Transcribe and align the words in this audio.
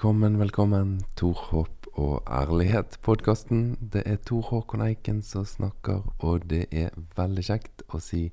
Velkommen, 0.00 0.38
velkommen. 0.38 1.02
Tor 1.14 1.36
Håp 1.50 1.86
og 1.92 2.22
ærlighet-podkasten. 2.24 3.90
Det 3.92 4.00
er 4.08 4.16
Tor 4.16 4.40
Håkon 4.48 4.80
Eiken 4.80 5.18
som 5.20 5.44
snakker, 5.44 6.06
og 6.24 6.46
det 6.48 6.62
er 6.72 6.94
veldig 7.18 7.44
kjekt 7.44 7.84
å 7.92 8.00
si 8.00 8.30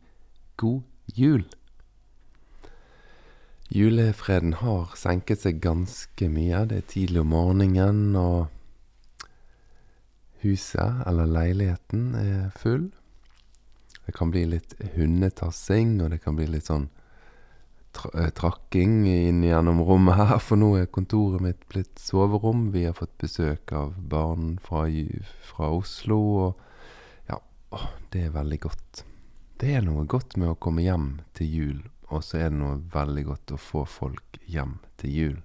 god 0.56 1.12
jul. 1.12 1.44
Julefreden 3.68 4.56
har 4.62 4.96
senket 4.96 5.44
seg 5.44 5.60
ganske 5.60 6.30
mye. 6.32 6.64
Det 6.72 6.78
er 6.78 6.88
tidlig 6.88 7.26
om 7.26 7.36
morgenen, 7.36 8.16
og 8.16 9.28
huset, 10.46 11.04
eller 11.04 11.28
leiligheten, 11.28 12.14
er 12.16 12.48
full. 12.56 12.94
Det 14.06 14.16
kan 14.16 14.32
bli 14.32 14.48
litt 14.56 14.80
hundetassing, 14.96 15.98
og 16.00 16.16
det 16.16 16.24
kan 16.24 16.40
bli 16.40 16.48
litt 16.48 16.72
sånn 16.72 16.88
tra 17.98 18.12
eh, 18.14 18.30
trakking 18.38 19.02
inn 19.10 19.42
gjennom 19.46 19.82
rommet 19.86 20.20
her, 20.20 20.38
for 20.44 20.60
nå 20.60 20.76
er 20.78 20.92
kontoret 20.94 21.44
mitt 21.44 21.66
blitt 21.72 22.00
soverom. 22.02 22.70
Vi 22.76 22.86
har 22.86 22.96
fått 22.98 23.18
besøk 23.22 23.74
av 23.76 23.96
barn 23.98 24.56
fra, 24.64 24.86
fra 25.50 25.72
Oslo, 25.74 26.20
og 26.46 27.32
ja, 27.32 27.42
det 28.14 28.28
er 28.28 28.36
veldig 28.38 28.62
godt. 28.68 29.04
Det 29.58 29.74
er 29.74 29.86
noe 29.86 30.06
godt 30.06 30.38
med 30.38 30.54
å 30.54 30.60
komme 30.62 30.86
hjem 30.86 31.10
til 31.38 31.54
jul, 31.60 31.82
og 32.14 32.24
så 32.24 32.44
er 32.44 32.54
det 32.54 32.62
noe 32.62 32.78
veldig 32.94 33.26
godt 33.32 33.56
å 33.56 33.62
få 33.62 33.84
folk 33.90 34.40
hjem 34.46 34.78
til 35.02 35.18
jul. 35.18 35.38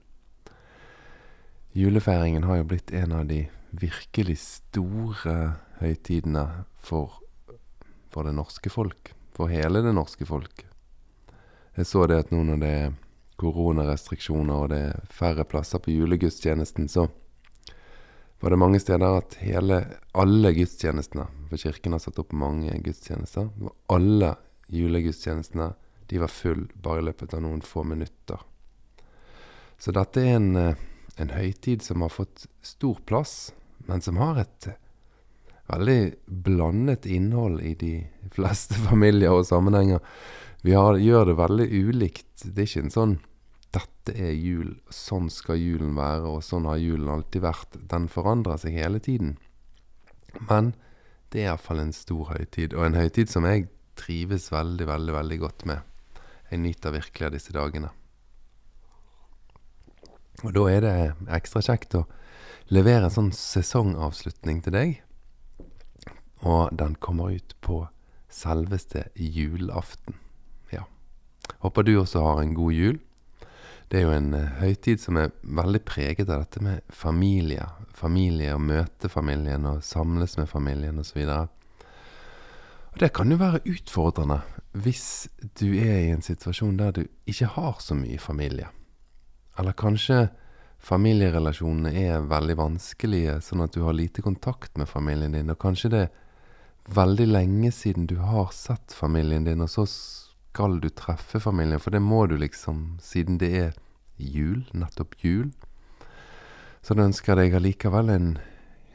Julefeiringen 1.73 2.45
har 2.45 2.61
jo 2.61 2.69
blitt 2.69 2.93
en 2.93 3.15
av 3.17 3.25
de 3.31 3.47
virkelig 3.73 4.37
store 4.43 5.37
høytidene 5.81 6.45
for, 6.77 7.17
for 8.13 8.29
det 8.29 8.37
norske 8.37 8.69
folk. 8.73 9.15
For 9.33 9.49
hele 9.49 9.81
det 9.81 9.95
norske 9.97 10.29
folk. 10.29 10.67
Jeg 11.77 11.89
så 11.89 12.07
det 12.07 12.19
at 12.27 12.33
nå 12.35 12.43
når 12.45 12.61
det 12.61 12.71
er 12.83 12.95
koronarestriksjoner 13.41 14.65
og 14.65 14.71
det 14.73 14.81
er 14.91 15.05
færre 15.11 15.45
plasser 15.49 15.81
på 15.83 15.95
julegudstjenesten, 15.95 16.89
så 16.89 17.09
var 18.43 18.51
det 18.51 18.59
mange 18.59 18.81
steder 18.83 19.21
at 19.21 19.37
hele, 19.39 19.79
alle 20.19 20.51
gudstjenestene 20.57 21.29
For 21.49 21.63
kirken 21.63 21.95
har 21.95 22.01
satt 22.03 22.19
opp 22.19 22.33
mange 22.35 22.75
gudstjenester. 22.83 23.51
Alle 23.93 24.33
julegudstjenestene 24.73 25.69
de 26.11 26.19
var 26.19 26.33
full 26.33 26.65
bare 26.75 27.01
i 27.01 27.07
løpet 27.07 27.37
av 27.37 27.45
noen 27.45 27.63
få 27.63 27.85
minutter. 27.87 28.41
Så 29.79 29.95
dette 29.95 30.21
er 30.21 30.37
en, 30.41 30.57
eh, 30.57 30.81
en 31.17 31.31
høytid 31.31 31.83
som 31.83 32.03
har 32.03 32.11
fått 32.11 32.47
stor 32.63 32.99
plass, 33.07 33.53
men 33.87 34.01
som 34.01 34.17
har 34.17 34.41
et 34.43 34.69
veldig 35.71 36.15
blandet 36.27 37.07
innhold 37.07 37.61
i 37.63 37.75
de 37.75 37.95
fleste 38.35 38.75
familier 38.89 39.33
og 39.33 39.47
sammenhenger. 39.47 40.03
Vi 40.63 40.75
har, 40.79 40.99
gjør 40.99 41.27
det 41.27 41.39
veldig 41.39 41.69
ulikt. 41.89 42.45
Det 42.45 42.63
er 42.63 42.69
ikke 42.69 42.85
en 42.87 42.95
sånn 42.95 43.15
'dette 43.73 44.13
er 44.15 44.35
jul, 44.37 44.75
sånn 44.93 45.31
skal 45.33 45.57
julen 45.57 45.95
være', 45.97 46.29
og 46.29 46.45
sånn 46.45 46.69
har 46.69 46.79
julen 46.79 47.09
alltid 47.09 47.43
vært. 47.43 47.79
Den 47.89 48.09
forandrer 48.09 48.61
seg 48.61 48.77
hele 48.77 49.01
tiden. 49.01 49.39
Men 50.51 50.75
det 51.31 51.43
er 51.43 51.51
iallfall 51.51 51.81
en 51.81 51.95
stor 51.97 52.35
høytid, 52.37 52.75
og 52.75 52.85
en 52.87 52.99
høytid 52.99 53.33
som 53.33 53.47
jeg 53.49 53.69
trives 53.97 54.51
veldig, 54.53 54.87
veldig, 54.87 55.15
veldig 55.17 55.39
godt 55.41 55.65
med. 55.67 55.81
Jeg 56.51 56.61
nyter 56.61 56.95
virkelig 56.95 57.27
av 57.27 57.33
disse 57.33 57.55
dagene. 57.57 57.91
Og 60.45 60.53
da 60.57 60.67
er 60.69 60.81
det 60.85 60.95
ekstra 61.33 61.63
kjekt 61.65 61.97
å 61.97 62.07
levere 62.73 63.09
en 63.09 63.15
sånn 63.15 63.33
sesongavslutning 63.37 64.63
til 64.65 64.77
deg. 64.77 64.99
Og 66.43 66.71
den 66.77 66.97
kommer 67.01 67.35
ut 67.35 67.57
på 67.65 67.87
selveste 68.33 69.09
julaften. 69.17 70.22
Håper 71.63 71.87
du 71.87 71.97
også 72.01 72.23
har 72.25 72.43
en 72.43 72.55
god 72.55 72.73
jul. 72.73 73.01
Det 73.91 74.01
er 74.01 74.07
jo 74.07 74.15
en 74.17 74.33
uh, 74.35 74.53
høytid 74.63 75.03
som 75.03 75.19
er 75.21 75.35
veldig 75.43 75.83
preget 75.85 76.31
av 76.31 76.47
dette 76.47 76.63
med 76.65 76.81
familie. 76.89 77.67
Familie, 77.93 78.55
og 78.57 78.65
møte 78.65 79.11
familien 79.13 79.67
og 79.69 79.83
samles 79.85 80.39
med 80.41 80.49
familien 80.49 80.99
osv. 81.03 81.21
Og 82.93 83.01
det 83.01 83.13
kan 83.17 83.31
jo 83.33 83.41
være 83.41 83.65
utfordrende 83.69 84.41
hvis 84.73 85.29
du 85.61 85.67
er 85.77 85.99
i 86.01 86.13
en 86.15 86.25
situasjon 86.25 86.79
der 86.81 86.95
du 86.97 87.03
ikke 87.29 87.51
har 87.57 87.77
så 87.85 87.97
mye 87.97 88.19
familie. 88.21 88.71
Eller 89.61 89.77
kanskje 89.77 90.31
familierelasjonene 90.83 91.93
er 91.93 92.25
veldig 92.27 92.57
vanskelige, 92.59 93.37
sånn 93.45 93.63
at 93.67 93.77
du 93.77 93.85
har 93.85 93.95
lite 93.95 94.25
kontakt 94.25 94.79
med 94.81 94.89
familien 94.91 95.37
din, 95.37 95.53
og 95.53 95.61
kanskje 95.63 95.93
det 95.93 96.01
er 96.07 96.95
veldig 96.97 97.29
lenge 97.29 97.71
siden 97.77 98.09
du 98.11 98.17
har 98.25 98.51
sett 98.57 98.97
familien 98.97 99.45
din, 99.47 99.63
og 99.63 99.71
så 99.71 99.85
skal 100.53 100.81
du 100.81 100.91
treffe 100.93 101.41
familien, 101.41 101.81
for 101.81 101.95
det 101.95 102.03
må 102.05 102.27
du 102.29 102.37
liksom, 102.37 102.99
siden 103.01 103.39
det 103.41 103.51
er 103.57 103.71
jul, 104.21 104.67
nettopp 104.77 105.15
jul. 105.25 105.47
Så 106.85 106.93
da 106.93 107.07
ønsker 107.09 107.41
jeg 107.41 107.55
allikevel 107.57 108.11
en, 108.13 108.27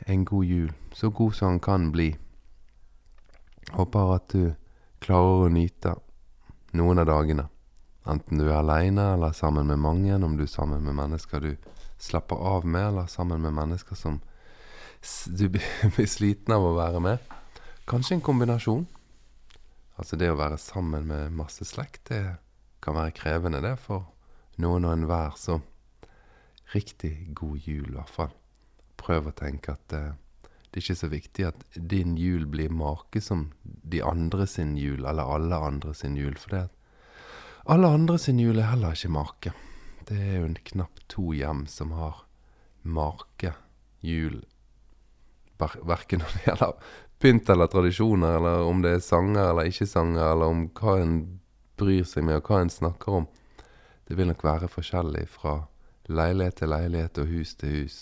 en 0.06 0.26
god 0.28 0.46
jul, 0.46 0.74
så 0.94 1.10
god 1.10 1.34
som 1.34 1.56
den 1.56 1.64
kan 1.66 1.88
bli. 1.96 2.12
Håper 3.74 4.14
at 4.14 4.28
du 4.36 4.54
klarer 5.02 5.48
å 5.48 5.50
nyte 5.50 5.96
noen 6.78 7.02
av 7.02 7.10
dagene. 7.10 7.48
Enten 8.06 8.38
du 8.38 8.46
er 8.46 8.60
aleine 8.60 9.16
eller 9.16 9.34
sammen 9.34 9.66
med 9.72 9.82
mange, 9.82 10.14
om 10.14 10.38
du 10.38 10.46
er 10.46 10.52
sammen 10.54 10.86
med 10.86 10.94
mennesker 11.00 11.42
du 11.42 11.56
slapper 11.98 12.38
av 12.38 12.70
med, 12.70 12.92
eller 12.92 13.10
sammen 13.10 13.42
med 13.42 13.58
mennesker 13.58 13.98
som 13.98 14.22
du 15.26 15.48
blir 15.98 16.06
sliten 16.06 16.54
av 16.54 16.70
å 16.70 16.78
være 16.78 17.02
med. 17.02 17.34
Kanskje 17.90 18.20
en 18.20 18.28
kombinasjon. 18.30 18.86
Altså 19.98 20.18
det 20.20 20.30
å 20.30 20.38
være 20.38 20.60
sammen 20.62 21.08
med 21.10 21.34
masse 21.34 21.66
slekt, 21.66 22.12
det 22.12 22.38
kan 22.86 22.98
være 22.98 23.16
krevende, 23.18 23.64
det, 23.66 23.76
for 23.82 24.06
noen 24.62 24.86
og 24.86 24.94
enhver. 24.94 25.34
Så 25.40 25.60
riktig 26.74 27.34
god 27.38 27.58
jul, 27.66 27.90
i 27.90 27.98
hvert 27.98 28.14
fall. 28.14 28.34
Prøv 28.98 29.32
å 29.32 29.36
tenke 29.38 29.74
at 29.74 29.96
eh, 29.98 30.14
det 30.44 30.82
er 30.82 30.86
ikke 30.86 31.00
så 31.00 31.10
viktig 31.10 31.46
at 31.48 31.64
din 31.74 32.18
jul 32.20 32.46
blir 32.50 32.74
make 32.74 33.22
som 33.24 33.48
de 33.64 34.04
andre 34.06 34.46
sin 34.50 34.76
jul, 34.78 35.06
eller 35.06 35.26
alle 35.38 35.58
andre 35.72 35.94
sin 35.98 36.18
jul. 36.20 36.38
For 36.38 36.54
det 36.54 36.66
alle 37.68 37.90
andre 37.92 38.16
sin 38.22 38.38
jul 38.40 38.62
er 38.62 38.70
heller 38.70 38.96
ikke 38.96 39.12
make. 39.12 39.52
Det 40.08 40.16
er 40.16 40.38
jo 40.40 40.52
knapt 40.70 41.02
to 41.12 41.34
hjem 41.36 41.66
som 41.68 41.92
har 41.98 42.22
make 42.84 43.52
jul. 44.06 44.38
Verken 45.60 46.22
når 46.22 46.36
det 46.36 46.46
gjelder 46.46 46.94
pynt 47.20 47.50
eller 47.50 47.68
tradisjoner, 47.68 48.38
eller 48.38 48.64
om 48.64 48.82
det 48.82 48.94
er 48.98 49.04
sanger 49.04 49.50
eller 49.50 49.70
ikke 49.70 49.88
sanger, 49.90 50.32
eller 50.32 50.54
om 50.54 50.68
hva 50.78 50.98
en 51.02 51.18
bryr 51.78 52.06
seg 52.06 52.26
med, 52.28 52.40
og 52.40 52.50
hva 52.50 52.62
en 52.62 52.74
snakker 52.74 53.20
om. 53.22 53.28
Det 54.08 54.18
vil 54.18 54.30
nok 54.30 54.44
være 54.46 54.70
forskjellig 54.72 55.26
fra 55.30 55.60
leilighet 56.08 56.62
til 56.62 56.72
leilighet 56.72 57.20
og 57.22 57.32
hus 57.32 57.56
til 57.60 57.76
hus. 57.82 57.98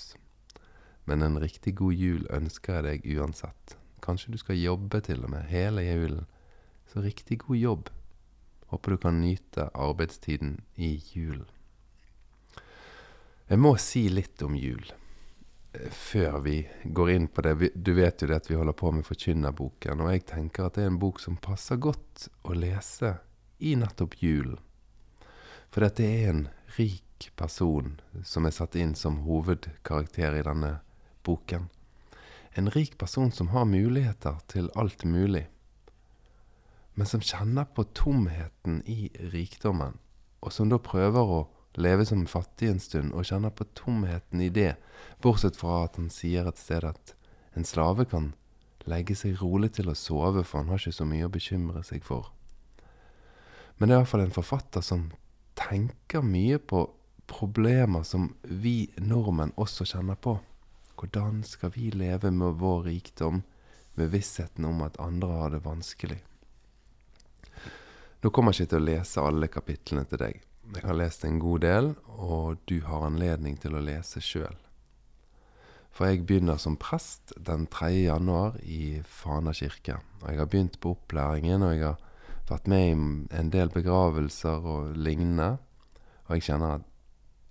Men 1.05 1.23
en 1.25 1.39
riktig 1.41 1.75
god 1.77 1.93
jul 1.93 2.27
ønsker 2.33 2.79
jeg 2.79 2.85
deg 2.85 3.17
uansett. 3.17 3.77
Kanskje 4.05 4.35
du 4.35 4.37
skal 4.41 4.61
jobbe 4.61 5.01
til 5.05 5.23
og 5.25 5.31
med 5.33 5.47
hele 5.49 5.85
julen. 5.85 6.25
Så 6.91 7.01
riktig 7.01 7.39
god 7.47 7.57
jobb. 7.57 7.89
Håper 8.73 8.91
du 8.91 8.97
kan 9.01 9.21
nyte 9.21 9.69
arbeidstiden 9.73 10.59
i 10.75 10.95
julen. 11.13 11.47
Jeg 13.49 13.61
må 13.61 13.75
si 13.77 14.07
litt 14.09 14.41
om 14.41 14.55
jul 14.57 14.85
før 15.91 16.39
vi 16.45 16.59
går 16.83 17.11
inn 17.11 17.27
på 17.27 17.43
det 17.45 17.71
Du 17.75 17.93
vet 17.97 18.21
jo 18.21 18.27
det 18.29 18.37
at 18.39 18.49
vi 18.49 18.57
holder 18.57 18.75
på 18.77 18.91
med 18.91 19.05
Forkynnerboken, 19.07 20.01
og 20.01 20.11
jeg 20.13 20.25
tenker 20.29 20.67
at 20.67 20.77
det 20.77 20.85
er 20.85 20.93
en 20.93 21.01
bok 21.01 21.19
som 21.23 21.37
passer 21.41 21.79
godt 21.81 22.27
å 22.43 22.55
lese 22.57 23.15
i 23.59 23.75
nettopp 23.79 24.17
julen. 24.21 24.59
For 25.71 25.83
dette 25.83 26.05
er 26.05 26.29
en 26.31 26.45
rik 26.77 27.29
person 27.35 27.97
som 28.23 28.45
er 28.47 28.55
satt 28.55 28.75
inn 28.79 28.93
som 28.95 29.23
hovedkarakter 29.25 30.37
i 30.39 30.45
denne 30.45 30.77
boken. 31.27 31.69
En 32.55 32.71
rik 32.71 32.97
person 32.97 33.31
som 33.31 33.51
har 33.51 33.67
muligheter 33.67 34.39
til 34.51 34.69
alt 34.79 35.03
mulig, 35.03 35.47
men 36.95 37.07
som 37.07 37.23
kjenner 37.23 37.67
på 37.75 37.83
tomheten 37.91 38.79
i 38.87 39.09
rikdommen, 39.33 39.97
og 40.39 40.53
som 40.55 40.71
da 40.71 40.79
prøver 40.79 41.31
å 41.35 41.41
leve 41.81 42.05
som 42.05 42.25
fattig 42.29 42.69
en 42.71 42.81
stund 42.81 43.13
og 43.13 43.27
kjenner 43.27 43.53
på 43.53 43.67
tomheten 43.77 44.41
i 44.41 44.49
det, 44.53 44.75
bortsett 45.23 45.57
fra 45.59 45.83
at 45.85 45.99
han 45.99 46.09
sier 46.13 46.47
et 46.47 46.59
sted 46.61 46.87
at 46.87 47.15
en 47.55 47.67
slave 47.67 48.05
kan 48.11 48.33
legge 48.89 49.15
seg 49.17 49.39
rolig 49.41 49.73
til 49.75 49.89
å 49.89 49.97
sove, 49.97 50.43
for 50.43 50.61
han 50.61 50.71
har 50.71 50.81
ikke 50.81 50.99
så 50.99 51.07
mye 51.09 51.27
å 51.27 51.33
bekymre 51.33 51.81
seg 51.87 52.05
for. 52.05 52.31
Men 53.77 53.89
det 53.89 53.95
er 53.95 54.03
iallfall 54.03 54.25
en 54.25 54.35
forfatter 54.35 54.83
som 54.85 55.09
tenker 55.57 56.23
mye 56.23 56.59
på 56.59 56.85
problemer 57.27 58.05
som 58.07 58.29
vi 58.43 58.91
nordmenn 59.01 59.55
også 59.59 59.87
kjenner 59.89 60.19
på. 60.19 60.37
Hvordan 60.95 61.41
skal 61.43 61.73
vi 61.75 61.89
leve 61.91 62.31
med 62.31 62.59
vår 62.61 62.85
rikdom, 62.87 63.43
med 63.95 64.11
vissheten 64.11 64.65
om 64.67 64.81
at 64.83 64.99
andre 64.99 65.39
har 65.39 65.53
det 65.55 65.63
vanskelig? 65.65 66.19
Nå 68.23 68.31
kommer 68.33 68.53
jeg 68.53 68.65
ikke 68.65 68.75
til 68.75 68.81
å 68.81 68.89
lese 68.89 69.23
alle 69.23 69.49
kapitlene 69.51 70.05
til 70.09 70.21
deg, 70.21 70.39
jeg 70.73 70.83
har 70.83 70.97
lest 70.97 71.25
en 71.25 71.39
god 71.39 71.59
del, 71.59 71.91
og 72.05 72.57
du 72.69 72.79
har 72.87 73.05
anledning 73.05 73.57
til 73.61 73.75
å 73.75 73.83
lese 73.83 74.21
sjøl. 74.23 74.57
For 75.95 76.09
jeg 76.09 76.25
begynner 76.27 76.57
som 76.59 76.75
prest 76.75 77.31
den 77.37 77.67
3. 77.71 77.91
januar 78.09 78.57
i 78.63 78.99
Fana 79.07 79.53
kirke. 79.55 80.01
Og 80.21 80.25
jeg 80.27 80.41
har 80.41 80.49
begynt 80.51 80.79
på 80.83 80.91
opplæringen, 80.97 81.63
og 81.63 81.71
jeg 81.75 81.85
har 81.85 82.01
vært 82.49 82.67
med 82.67 82.87
i 82.87 82.97
en 83.39 83.51
del 83.53 83.71
begravelser 83.71 84.67
og 84.73 84.97
lignende. 84.97 85.55
Og 86.27 86.35
jeg 86.35 86.49
kjenner 86.49 86.81
at 86.81 86.91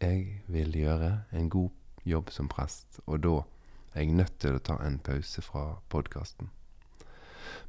jeg 0.04 0.42
vil 0.52 0.76
gjøre 0.76 1.12
en 1.32 1.48
god 1.48 1.70
jobb 2.04 2.30
som 2.34 2.50
prest, 2.52 3.00
og 3.06 3.22
da 3.24 3.38
er 3.94 4.04
jeg 4.04 4.18
nødt 4.18 4.36
til 4.42 4.58
å 4.58 4.64
ta 4.66 4.76
en 4.84 4.98
pause 4.98 5.40
fra 5.42 5.78
podkasten. 5.88 6.50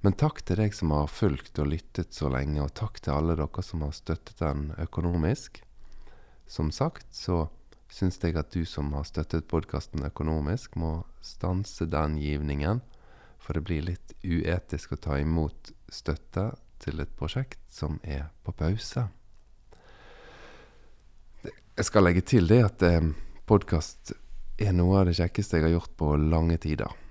Men 0.01 0.15
takk 0.19 0.41
til 0.45 0.59
deg 0.61 0.75
som 0.77 0.93
har 0.95 1.11
fulgt 1.11 1.59
og 1.61 1.69
lyttet 1.71 2.15
så 2.15 2.29
lenge, 2.31 2.61
og 2.63 2.73
takk 2.77 3.01
til 3.01 3.15
alle 3.15 3.37
dere 3.39 3.63
som 3.65 3.83
har 3.85 3.93
støttet 3.95 4.39
den 4.41 4.69
økonomisk. 4.81 5.61
Som 6.47 6.71
sagt 6.71 7.07
så 7.15 7.47
syns 7.91 8.19
jeg 8.21 8.37
at 8.37 8.51
du 8.53 8.65
som 8.67 8.91
har 8.93 9.05
støttet 9.07 9.47
podkasten 9.49 10.05
økonomisk, 10.05 10.75
må 10.75 11.05
stanse 11.23 11.87
den 11.89 12.17
givningen, 12.21 12.81
for 13.39 13.57
det 13.57 13.65
blir 13.65 13.85
litt 13.85 14.15
uetisk 14.23 14.95
å 14.95 15.01
ta 15.01 15.19
imot 15.21 15.71
støtte 15.91 16.49
til 16.81 17.01
et 17.01 17.13
prosjekt 17.17 17.61
som 17.71 17.99
er 18.03 18.27
på 18.43 18.53
pause. 18.57 19.07
Jeg 21.75 21.87
skal 21.87 22.05
legge 22.07 22.23
til 22.25 22.47
det 22.49 22.61
at 22.63 22.83
eh, 22.87 23.09
podkast 23.45 24.13
er 24.61 24.71
noe 24.75 25.01
av 25.01 25.09
det 25.09 25.17
kjekkeste 25.17 25.59
jeg 25.59 25.67
har 25.67 25.75
gjort 25.75 25.97
på 25.99 26.13
lange 26.19 26.57
tider. 26.63 27.04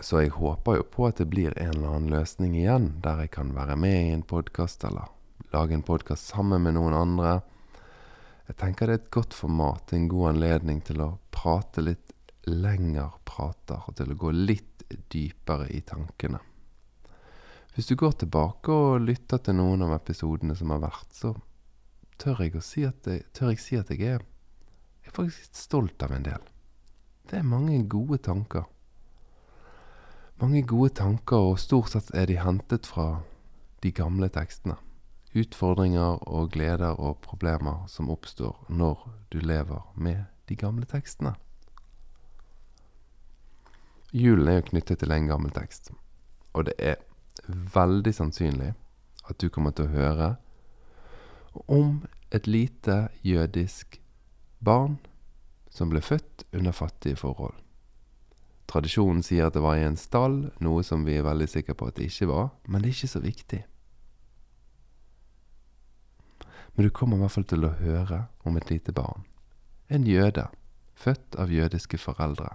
Så 0.00 0.20
jeg 0.22 0.30
håper 0.36 0.78
jo 0.78 0.84
på 0.86 1.06
at 1.08 1.18
det 1.18 1.26
blir 1.26 1.54
en 1.58 1.72
eller 1.72 1.94
annen 1.96 2.12
løsning 2.12 2.54
igjen, 2.54 2.92
der 3.02 3.24
jeg 3.24 3.32
kan 3.34 3.50
være 3.56 3.74
med 3.80 3.96
i 3.98 4.12
en 4.14 4.22
podkast, 4.22 4.84
eller 4.86 5.10
lage 5.50 5.74
en 5.74 5.82
podkast 5.82 6.30
sammen 6.30 6.62
med 6.62 6.76
noen 6.76 6.94
andre. 6.94 7.40
Jeg 8.46 8.60
tenker 8.60 8.86
det 8.86 8.94
er 8.94 9.02
et 9.02 9.10
godt 9.16 9.34
format, 9.34 9.92
en 9.92 10.06
god 10.08 10.30
anledning 10.34 10.78
til 10.86 11.02
å 11.02 11.16
prate 11.34 11.82
litt 11.82 12.14
lenger 12.46 13.18
prater, 13.26 13.82
og 13.90 13.98
til 13.98 14.14
å 14.14 14.20
gå 14.22 14.32
litt 14.36 14.86
dypere 15.10 15.66
i 15.74 15.82
tankene. 15.82 16.40
Hvis 17.74 17.90
du 17.90 17.98
går 17.98 18.16
tilbake 18.22 18.72
og 18.74 19.02
lytter 19.04 19.42
til 19.42 19.58
noen 19.58 19.82
av 19.86 19.98
episodene 19.98 20.54
som 20.58 20.72
har 20.74 20.82
vært, 20.86 21.10
så 21.14 21.34
tør 22.22 22.46
jeg, 22.46 22.62
si 22.62 22.86
at, 22.86 23.02
jeg, 23.06 23.26
tør 23.34 23.52
jeg 23.52 23.62
si 23.62 23.78
at 23.78 23.90
jeg 23.92 24.14
er, 24.16 24.24
jeg 25.02 25.10
er 25.10 25.18
faktisk 25.18 25.58
stolt 25.58 26.06
av 26.06 26.14
en 26.14 26.26
del. 26.26 26.50
Det 27.28 27.42
er 27.42 27.46
mange 27.46 27.82
gode 27.90 28.22
tanker. 28.24 28.66
Mange 30.40 30.62
gode 30.62 30.92
tanker, 30.94 31.36
og 31.36 31.58
stort 31.58 31.90
sett 31.90 32.12
er 32.14 32.28
de 32.30 32.36
hentet 32.38 32.86
fra 32.86 33.24
de 33.82 33.90
gamle 33.90 34.28
tekstene. 34.30 34.76
Utfordringer 35.34 36.22
og 36.30 36.52
gleder 36.54 36.94
og 36.94 37.18
problemer 37.24 37.88
som 37.90 38.10
oppstår 38.10 38.54
når 38.70 39.02
du 39.34 39.40
lever 39.42 39.82
med 39.98 40.28
de 40.48 40.54
gamle 40.54 40.86
tekstene. 40.86 41.34
Julen 44.14 44.48
er 44.48 44.60
jo 44.60 44.68
knyttet 44.70 45.02
til 45.02 45.12
en 45.12 45.26
gammel 45.26 45.50
tekst, 45.52 45.90
og 46.54 46.70
det 46.70 46.78
er 46.78 47.02
veldig 47.74 48.14
sannsynlig 48.14 48.72
at 49.28 49.42
du 49.42 49.50
kommer 49.50 49.74
til 49.74 49.88
å 49.88 49.96
høre 49.96 50.32
om 51.66 52.04
et 52.30 52.46
lite 52.46 53.08
jødisk 53.26 53.98
barn 54.64 55.00
som 55.68 55.90
ble 55.90 56.00
født 56.00 56.46
under 56.54 56.72
fattige 56.72 57.18
forhold. 57.18 57.58
Tradisjonen 58.68 59.22
sier 59.24 59.48
at 59.48 59.56
det 59.56 59.64
var 59.64 59.78
i 59.78 59.86
en 59.86 59.96
stall, 59.96 60.50
noe 60.60 60.84
som 60.84 61.06
vi 61.08 61.16
er 61.16 61.24
veldig 61.24 61.48
sikre 61.48 61.76
på 61.78 61.88
at 61.88 61.96
det 61.96 62.10
ikke 62.10 62.28
var, 62.28 62.50
men 62.68 62.82
det 62.82 62.90
er 62.90 62.96
ikke 62.98 63.14
så 63.14 63.22
viktig. 63.24 63.62
Men 66.76 66.84
du 66.86 66.92
kommer 66.94 67.16
i 67.16 67.24
hvert 67.24 67.34
fall 67.34 67.48
til 67.48 67.64
å 67.64 67.74
høre 67.80 68.26
om 68.46 68.60
et 68.60 68.68
lite 68.70 68.92
barn. 68.94 69.24
En 69.88 70.04
jøde, 70.06 70.44
født 70.94 71.38
av 71.40 71.50
jødiske 71.50 71.98
foreldre. 71.98 72.52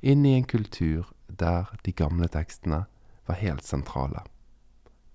Inn 0.00 0.24
i 0.24 0.34
en 0.38 0.48
kultur 0.48 1.12
der 1.28 1.68
de 1.84 1.92
gamle 1.92 2.26
tekstene 2.32 2.86
var 3.28 3.40
helt 3.40 3.64
sentrale. 3.64 4.24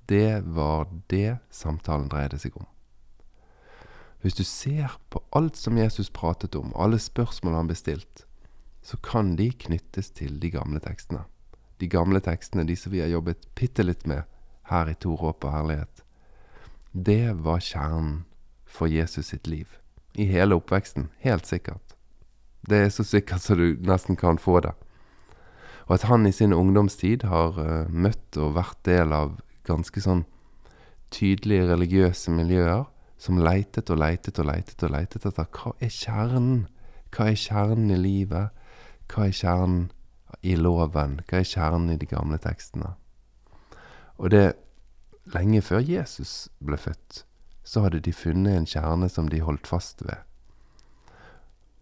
Det 0.09 0.41
var 0.45 0.87
det 1.09 1.39
samtalen 1.49 2.07
dreide 2.09 2.39
seg 2.41 2.55
om. 2.57 2.69
Hvis 4.21 4.37
du 4.37 4.43
ser 4.43 4.95
på 5.09 5.21
alt 5.35 5.57
som 5.57 5.77
Jesus 5.77 6.09
pratet 6.09 6.55
om, 6.55 6.73
alle 6.75 6.99
spørsmål 6.99 7.55
han 7.55 7.69
bestilt, 7.69 8.25
så 8.81 8.97
kan 8.97 9.35
de 9.35 9.51
knyttes 9.51 10.11
til 10.15 10.39
de 10.41 10.51
gamle 10.53 10.79
tekstene. 10.83 11.25
De 11.79 11.87
gamle 11.87 12.19
tekstene, 12.23 12.65
de 12.67 12.75
som 12.75 12.91
vi 12.91 13.01
har 13.03 13.11
jobbet 13.11 13.47
bitte 13.55 13.83
litt 13.83 14.05
med 14.07 14.23
her 14.69 14.89
i 14.91 14.97
To 14.99 15.15
råp 15.19 15.45
og 15.47 15.53
herlighet. 15.53 16.03
Det 16.91 17.35
var 17.45 17.61
kjernen 17.63 18.23
for 18.65 18.87
Jesus 18.87 19.31
sitt 19.31 19.47
liv. 19.47 19.67
I 20.13 20.25
hele 20.25 20.57
oppveksten. 20.59 21.09
Helt 21.23 21.45
sikkert. 21.45 21.95
Det 22.69 22.77
er 22.85 22.89
så 22.93 23.05
sikkert 23.07 23.41
som 23.41 23.57
du 23.57 23.77
nesten 23.85 24.17
kan 24.19 24.37
få 24.37 24.59
det. 24.65 24.73
Og 25.87 25.95
at 25.97 26.05
han 26.09 26.27
i 26.27 26.31
sin 26.31 26.53
ungdomstid 26.53 27.23
har 27.25 27.57
uh, 27.57 27.89
møtt 27.89 28.37
og 28.37 28.55
vært 28.57 28.77
del 28.85 29.13
av 29.15 29.39
ganske 29.65 30.01
sånn 30.01 30.25
tydelige 31.13 31.69
religiøse 31.71 32.31
miljøer 32.33 32.85
som 33.19 33.39
leitet 33.41 33.89
og 33.89 33.97
leitet 33.99 34.37
og 34.39 34.49
leitet 34.51 34.83
og 34.85 34.93
leitet 34.93 35.25
etter 35.25 35.47
hva 35.55 35.73
er 35.81 35.93
kjernen? 35.93 36.67
Hva 37.09 37.31
er 37.31 37.39
kjernen 37.39 37.89
i 37.93 37.97
livet? 37.97 38.53
Hva 39.09 39.27
er 39.27 39.35
kjernen 39.35 39.89
i 40.45 40.55
loven? 40.55 41.19
Hva 41.27 41.41
er 41.41 41.47
kjernen 41.47 41.93
i 41.93 41.99
de 41.99 42.09
gamle 42.09 42.37
tekstene? 42.41 42.93
Og 44.19 44.31
det 44.33 44.53
lenge 45.33 45.61
før 45.65 45.83
Jesus 45.85 46.49
ble 46.63 46.77
født, 46.77 47.23
så 47.63 47.85
hadde 47.85 48.01
de 48.05 48.13
funnet 48.13 48.57
en 48.57 48.69
kjerne 48.69 49.09
som 49.09 49.29
de 49.29 49.41
holdt 49.45 49.67
fast 49.69 50.03
ved. 50.05 50.17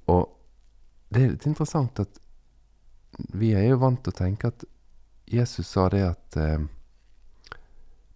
Og 0.08 0.28
det 1.14 1.24
er 1.24 1.34
litt 1.34 1.48
interessant 1.50 2.00
at 2.04 2.20
vi 3.34 3.54
er 3.58 3.70
jo 3.70 3.80
vant 3.82 4.02
til 4.04 4.14
å 4.14 4.20
tenke 4.20 4.52
at 4.52 4.66
Jesus 5.28 5.70
sa 5.74 5.88
det 5.92 6.04
at 6.06 6.38
eh, 6.40 6.68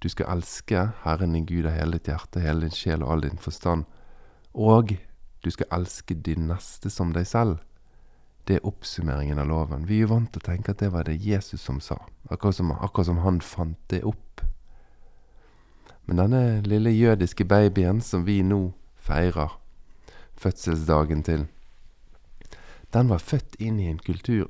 du 0.01 0.07
skal 0.09 0.31
elske 0.33 0.83
Herren 1.03 1.35
din 1.35 1.47
Gud 1.49 1.67
av 1.69 1.75
hele 1.75 1.97
ditt 1.97 2.09
hjerte, 2.11 2.43
hele 2.43 2.65
din 2.65 2.75
sjel 2.75 3.03
og 3.03 3.15
all 3.15 3.25
din 3.25 3.41
forstand. 3.41 3.87
Og 4.53 4.95
du 5.43 5.49
skal 5.51 5.69
elske 5.79 6.15
din 6.15 6.47
neste 6.49 6.89
som 6.93 7.11
deg 7.15 7.27
selv. 7.29 7.59
Det 8.51 8.57
er 8.57 8.65
oppsummeringen 8.67 9.39
av 9.39 9.47
loven. 9.47 9.85
Vi 9.87 10.01
er 10.01 10.01
jo 10.03 10.07
vant 10.11 10.27
til 10.33 10.41
å 10.41 10.43
tenke 10.43 10.73
at 10.73 10.81
det 10.83 10.89
var 10.91 11.05
det 11.07 11.13
Jesus 11.23 11.61
som 11.63 11.77
sa. 11.79 11.95
Akkurat 12.27 12.57
som, 12.57 12.73
akkurat 12.75 13.07
som 13.07 13.21
han 13.23 13.37
fant 13.39 13.79
det 13.87 14.01
opp. 14.03 14.41
Men 16.03 16.19
denne 16.19 16.41
lille 16.65 16.91
jødiske 16.91 17.47
babyen 17.47 18.03
som 18.03 18.25
vi 18.27 18.41
nå 18.43 18.73
feirer 18.99 19.55
fødselsdagen 20.35 21.23
til, 21.23 21.47
den 22.91 23.15
var 23.15 23.23
født 23.23 23.55
inn 23.63 23.79
i 23.79 23.87
en 23.87 24.03
kultur 24.03 24.49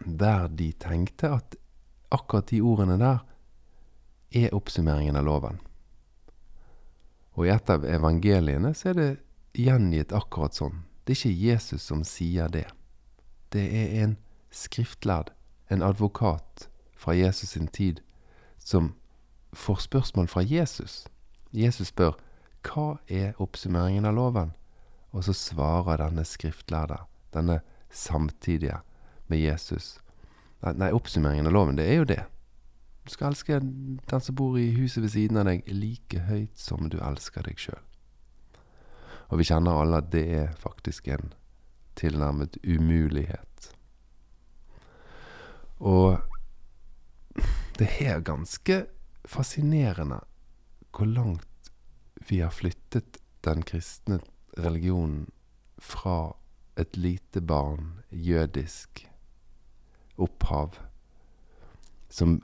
der 0.00 0.48
de 0.48 0.72
tenkte 0.72 1.36
at 1.36 1.60
akkurat 2.08 2.48
de 2.48 2.64
ordene 2.64 2.96
der 3.04 3.20
er 4.32 4.56
oppsummeringen 4.56 5.20
av 5.20 5.28
loven. 5.28 5.60
Og 7.36 7.50
i 7.50 7.52
et 7.52 7.68
av 7.68 7.84
evangeliene 7.84 8.72
så 8.72 8.94
er 8.94 9.02
det 9.02 9.14
gjengitt 9.60 10.16
akkurat 10.16 10.56
sånn. 10.56 10.86
Det 11.04 11.18
er 11.18 11.26
ikke 11.26 11.50
Jesus 11.50 11.92
som 11.92 12.00
sier 12.00 12.48
det. 12.48 12.70
Det 13.52 13.64
er 13.68 14.04
en 14.04 14.16
skriftlærd, 14.50 15.32
en 15.70 15.82
advokat 15.82 16.68
fra 16.96 17.12
Jesus 17.12 17.48
sin 17.48 17.68
tid, 17.68 18.00
som 18.58 18.94
får 19.52 19.74
spørsmål 19.74 20.28
fra 20.28 20.42
Jesus. 20.44 21.08
Jesus 21.52 21.88
spør 21.88 22.16
hva 22.62 22.96
er 23.08 23.34
oppsummeringen 23.42 24.06
av 24.06 24.14
loven? 24.14 24.52
Og 25.12 25.26
så 25.26 25.34
svarer 25.36 26.00
denne 26.00 26.24
skriftlærde, 26.24 26.96
denne 27.34 27.60
samtidige 27.90 28.78
med 29.28 29.42
Jesus. 29.42 29.98
Nei, 30.62 30.92
oppsummeringen 30.94 31.50
av 31.50 31.52
loven, 31.52 31.76
det 31.76 31.88
er 31.90 31.98
jo 32.00 32.08
det. 32.08 32.22
Du 33.04 33.10
skal 33.10 33.32
elske 33.32 33.58
den 33.58 34.22
som 34.22 34.36
bor 34.38 34.56
i 34.56 34.70
huset 34.76 35.02
ved 35.02 35.10
siden 35.10 35.40
av 35.40 35.48
deg, 35.50 35.66
like 35.66 36.22
høyt 36.28 36.54
som 36.58 36.86
du 36.88 37.00
elsker 37.02 37.44
deg 37.44 37.58
sjøl. 37.58 37.80
Og 39.32 39.40
vi 39.40 39.48
kjenner 39.48 39.80
alle 39.80 39.98
at 40.02 40.12
det 40.12 40.22
er 40.36 40.52
faktisk 40.60 41.08
en 41.10 41.32
tilnærmet 41.98 42.58
umulighet. 42.64 43.72
Og 45.78 46.18
det 47.78 47.88
er 48.00 48.20
ganske 48.20 48.84
fascinerende 49.24 50.20
hvor 50.92 51.08
langt 51.08 51.72
vi 52.28 52.38
har 52.38 52.50
flyttet 52.50 53.18
den 53.44 53.62
kristne 53.62 54.20
religionen 54.58 55.30
fra 55.78 56.36
et 56.76 56.96
lite 56.96 57.40
barn, 57.40 58.02
jødisk 58.10 59.08
opphav, 60.16 60.76
som 62.08 62.42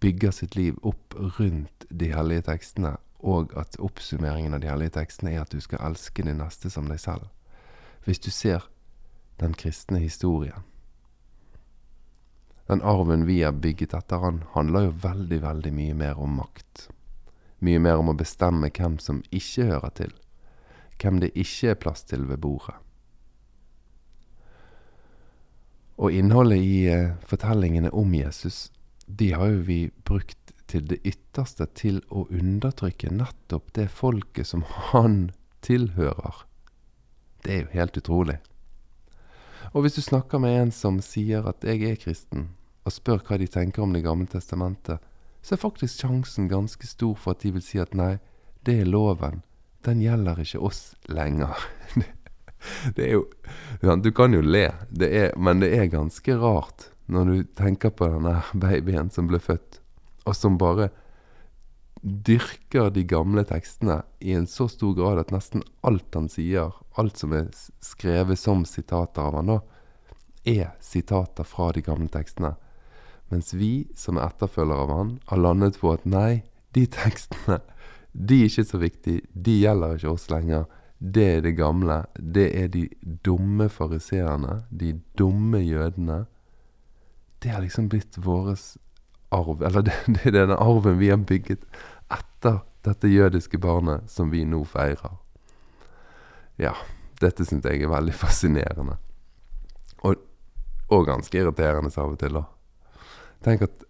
bygger 0.00 0.30
sitt 0.30 0.56
liv 0.56 0.78
opp 0.82 1.14
rundt 1.38 1.86
de 1.90 2.12
hellige 2.14 2.46
tekstene, 2.48 2.96
og 3.18 3.52
at 3.58 3.76
oppsummeringen 3.78 4.54
av 4.54 4.62
de 4.62 4.70
hellige 4.70 4.94
tekstene 4.96 5.34
er 5.34 5.42
at 5.42 5.52
du 5.52 5.60
skal 5.60 5.82
elske 5.90 6.24
din 6.24 6.40
neste 6.40 6.70
som 6.70 6.88
deg 6.88 7.00
selv. 7.02 7.26
Hvis 8.06 8.22
du 8.22 8.30
ser 8.30 8.64
den 9.40 9.54
kristne 9.54 9.98
historien. 9.98 10.66
Den 12.70 12.82
arven 12.86 13.26
vi 13.26 13.42
har 13.42 13.52
bygget 13.52 13.94
etter 13.94 14.22
han, 14.22 14.44
handler 14.52 14.86
jo 14.86 14.98
veldig, 15.02 15.40
veldig 15.42 15.72
mye 15.74 15.94
mer 15.94 16.20
om 16.22 16.36
makt. 16.38 16.84
Mye 17.58 17.80
mer 17.82 17.98
om 17.98 18.12
å 18.12 18.16
bestemme 18.16 18.70
hvem 18.70 18.98
som 19.02 19.24
ikke 19.34 19.66
hører 19.72 19.96
til. 19.96 20.12
Hvem 21.00 21.18
det 21.24 21.32
ikke 21.34 21.72
er 21.72 21.80
plass 21.82 22.04
til 22.06 22.28
ved 22.28 22.38
bordet. 22.44 22.76
Og 26.00 26.14
innholdet 26.16 26.62
i 26.64 26.76
eh, 26.88 27.16
fortellingene 27.28 27.90
om 27.92 28.14
Jesus 28.14 28.68
de 29.10 29.32
har 29.34 29.50
jo 29.50 29.64
vi 29.66 29.80
brukt 30.06 30.54
til 30.70 30.86
det 30.86 31.00
ytterste 31.02 31.66
til 31.74 31.98
å 32.14 32.28
undertrykke 32.30 33.10
nettopp 33.10 33.72
det 33.74 33.88
folket 33.90 34.46
som 34.46 34.62
han 34.92 35.32
tilhører. 35.66 36.44
Det 37.42 37.56
er 37.56 37.64
jo 37.64 37.74
helt 37.74 37.98
utrolig. 37.98 38.38
Og 39.70 39.84
hvis 39.84 39.94
du 39.94 40.02
snakker 40.02 40.40
med 40.42 40.56
en 40.58 40.72
som 40.74 40.98
sier 41.00 41.46
at 41.46 41.62
'jeg 41.62 41.82
er 41.82 41.96
kristen', 41.96 42.48
og 42.84 42.92
spør 42.92 43.22
hva 43.22 43.38
de 43.38 43.46
tenker 43.46 43.82
om 43.82 43.92
Det 43.92 44.02
gamle 44.02 44.26
testamentet, 44.26 44.98
så 45.42 45.54
er 45.54 45.58
faktisk 45.62 46.00
sjansen 46.00 46.48
ganske 46.48 46.86
stor 46.86 47.14
for 47.14 47.30
at 47.30 47.40
de 47.40 47.52
vil 47.52 47.62
si 47.62 47.78
at 47.78 47.94
nei, 47.94 48.18
det 48.66 48.80
er 48.80 48.84
loven. 48.84 49.42
Den 49.84 50.00
gjelder 50.00 50.40
ikke 50.40 50.60
oss 50.60 50.94
lenger. 51.08 51.56
det 52.96 53.04
er 53.04 53.12
jo 53.12 53.26
Du 54.02 54.10
kan 54.10 54.32
jo 54.32 54.40
le, 54.40 54.72
det 54.90 55.08
er, 55.16 55.38
men 55.38 55.60
det 55.60 55.72
er 55.72 55.86
ganske 55.86 56.36
rart 56.36 56.90
når 57.06 57.24
du 57.24 57.44
tenker 57.56 57.90
på 57.90 58.06
denne 58.06 58.42
babyen 58.54 59.10
som 59.10 59.26
ble 59.26 59.38
født, 59.38 59.80
og 60.26 60.36
som 60.36 60.58
bare 60.58 60.90
dyrker 62.00 62.90
de 62.90 63.04
gamle 63.04 63.44
tekstene 63.44 64.00
i 64.20 64.32
en 64.32 64.46
så 64.48 64.68
stor 64.68 64.94
grad 64.96 65.20
at 65.20 65.32
nesten 65.34 65.64
alt 65.86 66.14
han 66.16 66.30
sier, 66.32 66.72
alt 66.96 67.20
som 67.20 67.34
er 67.36 67.50
skrevet 67.84 68.40
som 68.40 68.64
sitater 68.68 69.22
av 69.22 69.36
han 69.40 69.52
da, 69.52 69.58
er 70.48 70.72
sitater 70.80 71.44
fra 71.44 71.70
de 71.76 71.84
gamle 71.84 72.08
tekstene. 72.12 72.54
Mens 73.30 73.52
vi 73.54 73.90
som 73.96 74.18
er 74.18 74.30
etterfølgere 74.30 74.86
av 74.86 74.94
han, 74.96 75.12
har 75.30 75.44
landet 75.44 75.78
på 75.80 75.92
at 75.92 76.06
nei, 76.08 76.42
de 76.74 76.86
tekstene, 76.90 77.60
de 78.12 78.40
er 78.40 78.50
ikke 78.50 78.66
så 78.66 78.80
viktige. 78.82 79.26
De 79.34 79.60
gjelder 79.60 79.98
ikke 79.98 80.14
oss 80.14 80.26
lenger. 80.32 80.66
Det 80.98 81.26
er 81.36 81.44
det 81.44 81.54
gamle. 81.58 82.02
Det 82.18 82.48
er 82.58 82.68
de 82.72 82.88
dumme 83.24 83.68
fariseerne, 83.70 84.64
de 84.70 84.96
dumme 85.18 85.60
jødene. 85.62 86.24
Det 87.40 87.52
har 87.54 87.62
liksom 87.62 87.88
blitt 87.88 88.18
våres 88.18 88.74
arv. 89.30 89.62
Eller 89.62 89.82
det, 89.88 89.94
det 90.08 90.26
er 90.26 90.36
den 90.40 90.56
arven 90.56 90.98
vi 90.98 91.12
har 91.12 91.22
bygget 91.22 91.64
etter 92.10 92.60
dette 92.84 93.08
jødiske 93.08 93.58
barnet 93.60 94.10
som 94.10 94.30
vi 94.32 94.44
nå 94.48 94.62
feirer. 94.68 95.18
Ja, 96.60 96.74
dette 97.20 97.44
syns 97.44 97.66
jeg 97.68 97.84
er 97.84 97.92
veldig 97.92 98.14
fascinerende. 98.22 98.96
Og, 100.06 100.16
og 100.90 101.06
ganske 101.08 101.38
irriterende 101.38 101.92
av 101.96 102.14
og 102.14 102.18
til, 102.20 102.40
da. 102.40 102.46
Tenk 103.44 103.64
at 103.64 103.86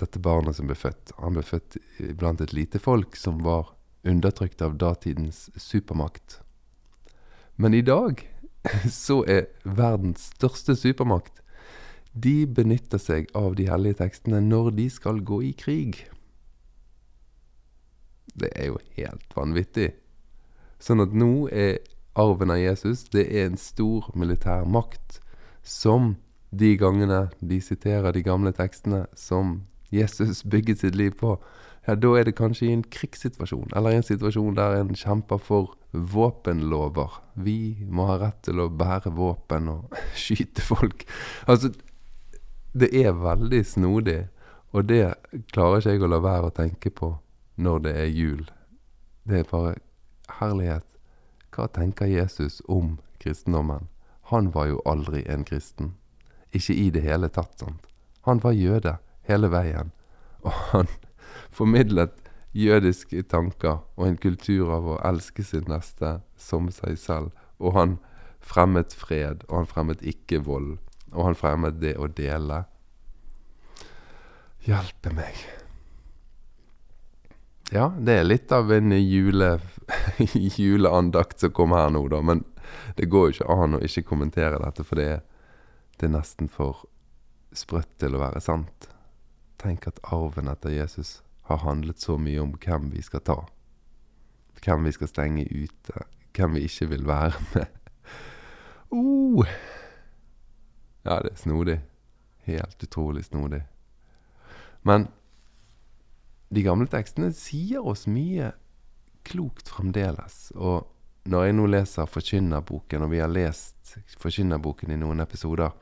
dette 0.00 0.20
barnet 0.22 0.56
som 0.56 0.68
ble 0.68 0.76
født, 0.76 1.14
han 1.20 1.36
ble 1.36 1.44
født 1.46 1.78
blant 2.18 2.42
et 2.42 2.54
lite 2.56 2.80
folk 2.82 3.16
som 3.16 3.42
var 3.44 3.74
undertrykt 4.04 4.62
av 4.64 4.76
datidens 4.80 5.48
supermakt. 5.56 6.40
Men 7.56 7.74
i 7.74 7.82
dag 7.86 8.24
så 8.90 9.22
er 9.30 9.48
verdens 9.64 10.30
største 10.34 10.74
supermakt 10.76 11.42
De 12.14 12.46
benytter 12.46 13.00
seg 13.02 13.26
av 13.34 13.56
de 13.58 13.66
hellige 13.68 13.98
tekstene 13.98 14.40
når 14.42 14.70
de 14.76 14.88
skal 14.90 15.18
gå 15.26 15.40
i 15.50 15.52
krig. 15.58 16.04
Det 18.34 18.50
er 18.54 18.72
jo 18.72 18.80
helt 18.98 19.36
vanvittig. 19.36 19.92
Sånn 20.82 21.02
at 21.04 21.14
nå 21.14 21.48
er 21.48 21.78
arven 22.18 22.52
av 22.54 22.60
Jesus 22.60 23.06
det 23.14 23.26
er 23.30 23.48
en 23.48 23.58
stor 23.58 24.10
militær 24.14 24.66
makt 24.66 25.20
som 25.64 26.14
de 26.54 26.74
gangene 26.78 27.28
de 27.40 27.60
siterer 27.62 28.14
de 28.14 28.22
gamle 28.22 28.52
tekstene 28.54 29.04
som 29.18 29.62
Jesus 29.94 30.42
bygget 30.42 30.82
sitt 30.82 30.98
liv 30.98 31.14
på, 31.18 31.36
ja, 31.86 31.94
da 31.94 32.14
er 32.18 32.26
det 32.26 32.36
kanskje 32.38 32.68
i 32.68 32.74
en 32.74 32.84
krigssituasjon, 32.96 33.70
eller 33.76 33.92
i 33.92 33.98
en 34.00 34.06
situasjon 34.06 34.56
der 34.56 34.78
en 34.78 34.94
kjemper 34.96 35.38
for 35.38 35.74
våpenlover. 35.92 37.20
Vi 37.34 37.86
må 37.86 38.08
ha 38.08 38.18
rett 38.22 38.40
til 38.46 38.62
å 38.62 38.70
bære 38.72 39.12
våpen 39.14 39.68
og 39.70 39.98
skyte 40.24 40.64
folk. 40.64 41.04
Altså, 41.46 41.74
det 42.74 42.90
er 43.04 43.14
veldig 43.18 43.62
snodig, 43.66 44.24
og 44.74 44.88
det 44.90 45.04
klarer 45.52 45.82
ikke 45.82 45.94
jeg 45.94 46.06
å 46.06 46.10
la 46.10 46.22
være 46.24 46.50
å 46.50 46.56
tenke 46.56 46.90
på 46.90 47.12
når 47.56 47.78
det 47.78 47.96
er 47.96 48.10
jul. 48.10 48.50
Det 49.24 49.38
er 49.38 49.50
bare 49.50 49.74
herlighet. 50.40 50.86
Hva 51.54 51.68
tenker 51.70 52.10
Jesus 52.10 52.60
om 52.68 52.98
kristendommen? 53.22 53.88
Han 54.30 54.50
var 54.54 54.66
jo 54.72 54.80
aldri 54.86 55.22
en 55.28 55.44
kristen. 55.44 55.94
Ikke 56.52 56.74
i 56.74 56.90
det 56.90 57.02
hele 57.02 57.28
tatt. 57.28 57.58
sant? 57.58 57.86
Han 58.24 58.42
var 58.42 58.52
jøde 58.52 58.96
hele 59.28 59.50
veien. 59.50 59.92
Og 60.42 60.52
han 60.72 60.88
formidlet 61.50 62.12
jødiske 62.54 63.22
tanker 63.22 63.82
og 63.96 64.06
en 64.06 64.16
kultur 64.16 64.70
av 64.74 64.86
å 64.86 65.00
elske 65.04 65.44
sin 65.44 65.66
neste 65.68 66.20
som 66.36 66.70
seg 66.70 66.98
selv. 66.98 67.32
Og 67.58 67.74
han 67.74 67.98
fremmet 68.40 68.94
fred, 68.94 69.44
og 69.48 69.56
han 69.62 69.66
fremmet 69.70 70.02
ikke 70.02 70.42
vold. 70.44 70.78
Og 71.12 71.24
han 71.30 71.38
fremmet 71.38 71.80
det 71.80 71.96
å 71.98 72.08
dele. 72.10 72.64
Hjelpe 74.64 75.12
meg. 75.14 75.63
Ja, 77.74 77.88
det 77.98 78.14
er 78.14 78.26
litt 78.26 78.52
av 78.54 78.70
en 78.72 78.92
jule, 78.94 79.56
juleandakt 80.56 81.40
som 81.42 81.50
kommer 81.50 81.82
her 81.82 81.90
nå, 81.90 82.04
da. 82.08 82.20
Men 82.22 82.44
det 82.94 83.08
går 83.10 83.26
jo 83.26 83.34
ikke 83.34 83.54
an 83.56 83.74
å 83.74 83.80
ikke 83.82 84.04
kommentere 84.12 84.60
dette, 84.62 84.84
for 84.86 85.00
det, 85.00 85.24
det 85.98 86.06
er 86.06 86.12
nesten 86.14 86.46
for 86.46 86.84
sprøtt 87.50 87.90
til 87.98 88.14
å 88.14 88.20
være 88.22 88.42
sant. 88.44 88.86
Tenk 89.58 89.88
at 89.90 89.98
arven 90.14 90.52
etter 90.52 90.70
Jesus 90.70 91.16
har 91.50 91.64
handlet 91.64 91.98
så 91.98 92.14
mye 92.14 92.44
om 92.44 92.54
hvem 92.62 92.92
vi 92.94 93.02
skal 93.02 93.24
ta. 93.26 93.40
Hvem 94.62 94.86
vi 94.86 94.94
skal 94.94 95.10
stenge 95.10 95.48
ute. 95.50 96.06
Hvem 96.30 96.54
vi 96.54 96.64
ikke 96.68 96.92
vil 96.94 97.04
være 97.10 97.42
med. 97.56 97.90
Uh. 98.94 99.50
Ja, 101.02 101.18
det 101.26 101.34
er 101.34 101.42
snodig. 101.42 101.80
Helt 102.46 102.86
utrolig 102.86 103.26
snodig. 103.26 103.64
Men 104.86 105.10
de 106.54 106.64
gamle 106.64 106.88
tekstene 106.90 107.32
sier 107.34 107.84
oss 107.84 108.06
mye 108.10 108.52
klokt 109.24 109.70
fremdeles. 109.72 110.52
Og 110.54 110.84
når 111.30 111.48
jeg 111.48 111.56
nå 111.56 111.66
leser 111.72 112.10
Forkynnerboken, 112.10 113.06
og 113.06 113.12
vi 113.14 113.22
har 113.22 113.32
lest 113.32 113.96
Forkynnerboken 114.20 114.92
i 114.92 115.00
noen 115.00 115.24
episoder, 115.24 115.72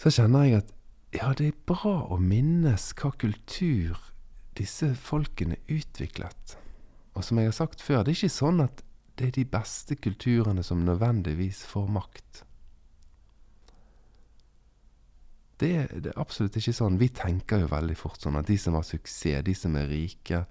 så 0.00 0.12
kjenner 0.14 0.46
jeg 0.46 0.62
at 0.62 0.76
ja, 1.12 1.32
det 1.36 1.50
er 1.50 1.64
bra 1.66 1.96
å 2.08 2.20
minnes 2.22 2.92
hva 2.96 3.10
kultur 3.18 3.98
disse 4.56 4.92
folkene 4.94 5.58
utviklet. 5.68 6.56
Og 7.18 7.26
som 7.26 7.40
jeg 7.40 7.50
har 7.50 7.56
sagt 7.56 7.82
før, 7.82 8.04
det 8.04 8.14
er 8.14 8.20
ikke 8.20 8.32
sånn 8.32 8.62
at 8.64 8.84
det 9.18 9.26
er 9.28 9.34
de 9.36 9.44
beste 9.52 9.96
kulturene 10.00 10.62
som 10.64 10.86
nødvendigvis 10.86 11.64
får 11.68 11.90
makt. 11.92 12.44
Det, 15.60 15.74
det, 15.92 16.12
er 16.14 16.20
absolutt 16.20 16.56
ikke 16.56 16.72
sånn. 16.72 16.96
Vi 17.00 17.10
tenker 17.12 17.60
jo 17.60 17.68
veldig 17.68 17.96
fort 17.98 18.22
sånn 18.22 18.38
at 18.40 18.48
de 18.48 18.56
som 18.60 18.78
har 18.78 18.86
suksess, 18.86 19.44
de 19.44 19.54
som 19.56 19.76
er 19.76 19.90
rike, 19.90 20.44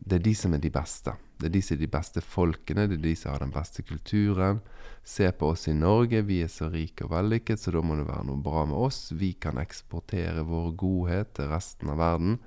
det 0.00 0.20
er 0.20 0.22
de 0.24 0.34
som 0.38 0.54
er 0.54 0.62
de 0.62 0.70
beste. 0.72 1.12
Det 1.40 1.48
er 1.48 1.54
de 1.56 1.62
som 1.64 1.76
er 1.76 1.80
de 1.82 1.90
beste 1.90 2.22
folkene, 2.24 2.86
det 2.88 2.98
er 3.00 3.02
de 3.04 3.14
som 3.18 3.34
har 3.34 3.42
den 3.42 3.52
beste 3.52 3.82
kulturen. 3.86 4.60
Se 5.04 5.28
på 5.32 5.50
oss 5.52 5.66
i 5.68 5.74
Norge, 5.76 6.22
vi 6.28 6.40
er 6.44 6.52
så 6.52 6.70
rike 6.72 7.06
og 7.06 7.12
vellykket, 7.14 7.60
så 7.60 7.74
da 7.74 7.82
må 7.84 7.98
det 7.98 8.08
være 8.08 8.28
noe 8.28 8.42
bra 8.44 8.64
med 8.70 8.78
oss. 8.78 9.10
Vi 9.18 9.32
kan 9.40 9.60
eksportere 9.60 10.44
vår 10.46 10.72
godhet 10.80 11.34
til 11.36 11.50
resten 11.52 11.92
av 11.92 12.00
verden. 12.00 12.38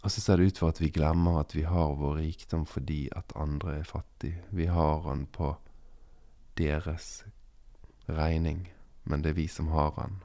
Og 0.00 0.12
så 0.12 0.22
ser 0.22 0.40
det 0.40 0.50
ut 0.50 0.60
for 0.62 0.72
at 0.72 0.80
vi 0.80 0.92
glemmer 0.94 1.40
at 1.42 1.54
vi 1.56 1.66
har 1.68 1.96
vår 1.98 2.20
rikdom 2.22 2.64
fordi 2.68 3.02
at 3.16 3.34
andre 3.36 3.80
er 3.80 3.88
fattige. 3.88 4.44
Vi 4.52 4.68
har 4.70 5.02
den 5.08 5.26
på 5.32 5.54
deres 6.60 7.24
regning 8.08 8.68
men 9.04 9.22
det 9.22 9.32
er 9.32 9.38
vi 9.38 9.48
som 9.48 9.70
har 9.74 9.94
han. 9.96 10.20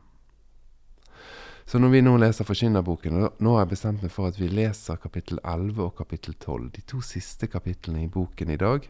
Så 1.66 1.80
når 1.82 1.90
vi 1.90 2.02
nå 2.04 2.12
leser 2.22 2.46
Forkynnerboken, 2.46 3.24
og 3.24 3.40
nå 3.42 3.56
har 3.56 3.64
jeg 3.64 3.72
bestemt 3.72 4.04
meg 4.06 4.12
for 4.14 4.30
at 4.30 4.38
vi 4.38 4.52
leser 4.52 5.00
kapittel 5.02 5.40
11 5.42 5.82
og 5.82 5.96
kapittel 5.98 6.36
12, 6.38 6.68
de 6.76 6.84
to 6.86 7.00
siste 7.02 7.50
kapitlene 7.50 8.04
i 8.06 8.12
boken 8.12 8.52
i 8.54 8.60
dag, 8.62 8.86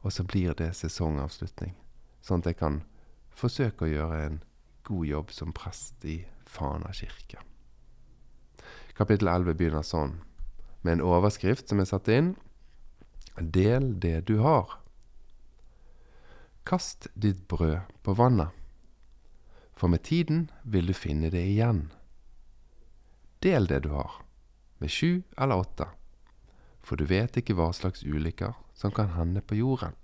og 0.00 0.14
så 0.14 0.24
blir 0.24 0.56
det 0.56 0.70
sesongavslutning, 0.78 1.74
sånn 2.24 2.40
at 2.40 2.48
jeg 2.48 2.60
kan 2.62 2.80
forsøke 3.36 3.84
å 3.84 3.90
gjøre 3.90 4.20
en 4.30 4.38
god 4.88 5.06
jobb 5.10 5.34
som 5.36 5.52
prest 5.52 6.06
i 6.08 6.22
Fana 6.48 6.88
kirke. 6.96 7.42
Kapittel 8.96 9.28
11 9.28 9.58
begynner 9.60 9.84
sånn, 9.84 10.22
med 10.80 10.96
en 10.96 11.04
overskrift 11.04 11.68
som 11.68 11.82
er 11.82 11.88
satt 11.88 12.08
inn. 12.08 12.32
Del 13.36 13.92
det 14.00 14.22
du 14.28 14.38
har. 14.40 14.78
Kast 16.64 17.10
ditt 17.12 17.44
brød 17.48 17.92
på 18.04 18.16
vannet 18.16 18.56
for 19.80 19.88
med 19.88 20.02
tiden 20.04 20.50
vil 20.62 20.90
du 20.90 20.92
finne 20.92 21.30
det 21.32 21.40
igjen. 21.40 21.86
Del 23.40 23.64
det 23.64 23.78
du 23.86 23.94
har, 23.94 24.18
med 24.76 24.92
sju 24.92 25.22
eller 25.40 25.62
åtte, 25.62 25.86
for 26.84 27.00
du 27.00 27.06
vet 27.08 27.38
ikke 27.40 27.56
hva 27.56 27.70
slags 27.72 28.04
ulykker 28.04 28.58
som 28.76 28.92
kan 28.92 29.14
hende 29.14 29.40
på 29.40 29.56
jorden. 29.56 29.96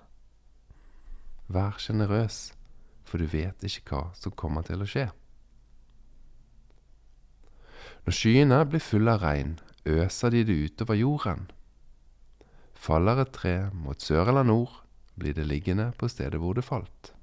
Vær 1.52 1.76
sjenerøs, 1.76 2.54
for 3.04 3.20
du 3.20 3.28
vet 3.28 3.66
ikke 3.68 3.84
hva 3.90 4.00
som 4.16 4.32
kommer 4.32 4.64
til 4.64 4.80
å 4.80 4.88
skje. 4.88 5.10
Når 8.06 8.16
skyene 8.16 8.62
blir 8.70 8.80
fulle 8.80 9.12
av 9.12 9.26
regn, 9.26 9.58
øser 9.84 10.32
de 10.32 10.46
det 10.48 10.56
utover 10.70 10.96
jorden. 10.96 11.50
Faller 12.72 13.20
et 13.20 13.34
tre 13.36 13.54
mot 13.76 14.00
sør 14.00 14.32
eller 14.32 14.48
nord, 14.48 14.72
blir 15.20 15.36
det 15.36 15.44
liggende 15.44 15.90
på 16.00 16.08
stedet 16.08 16.40
hvor 16.40 16.56
det 16.56 16.64
falt. 16.64 17.15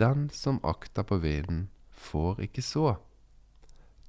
Den 0.00 0.30
som 0.30 0.60
akter 0.64 1.02
på 1.02 1.16
vinden, 1.22 1.68
får 1.90 2.40
ikke 2.48 2.62
så. 2.62 2.96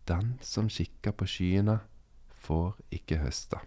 Den 0.07 0.37
som 0.41 0.69
kikker 0.69 1.11
på 1.15 1.27
skyene, 1.29 1.79
får 2.43 2.75
ikke 2.91 3.21
høste. 3.23 3.59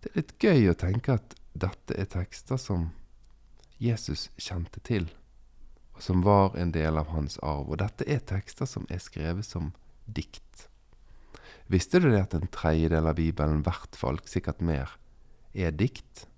Det 0.00 0.12
er 0.12 0.20
litt 0.20 0.36
gøy 0.40 0.70
å 0.70 0.78
tenke 0.78 1.16
at 1.18 1.34
dette 1.56 1.96
er 1.98 2.08
tekster 2.12 2.60
som 2.60 2.90
Jesus 3.82 4.28
kjente 4.40 4.80
til, 4.86 5.08
og 5.96 6.04
som 6.04 6.22
var 6.24 6.56
en 6.60 6.72
del 6.72 7.00
av 7.00 7.10
hans 7.12 7.40
arv. 7.42 7.72
Og 7.72 7.80
dette 7.80 8.06
er 8.08 8.22
tekster 8.24 8.68
som 8.68 8.86
er 8.92 9.02
skrevet 9.02 9.48
som 9.48 9.72
dikt. 10.06 10.68
Visste 11.66 11.98
du 12.00 12.08
det 12.12 12.22
at 12.22 12.36
en 12.36 12.48
tredjedel 12.52 13.08
av 13.10 13.18
Bibelen, 13.18 13.64
hvert 13.66 13.98
folk, 13.98 14.28
sikkert 14.30 14.62
mer, 14.62 14.92
er 15.52 15.74
dikt? 15.74 16.28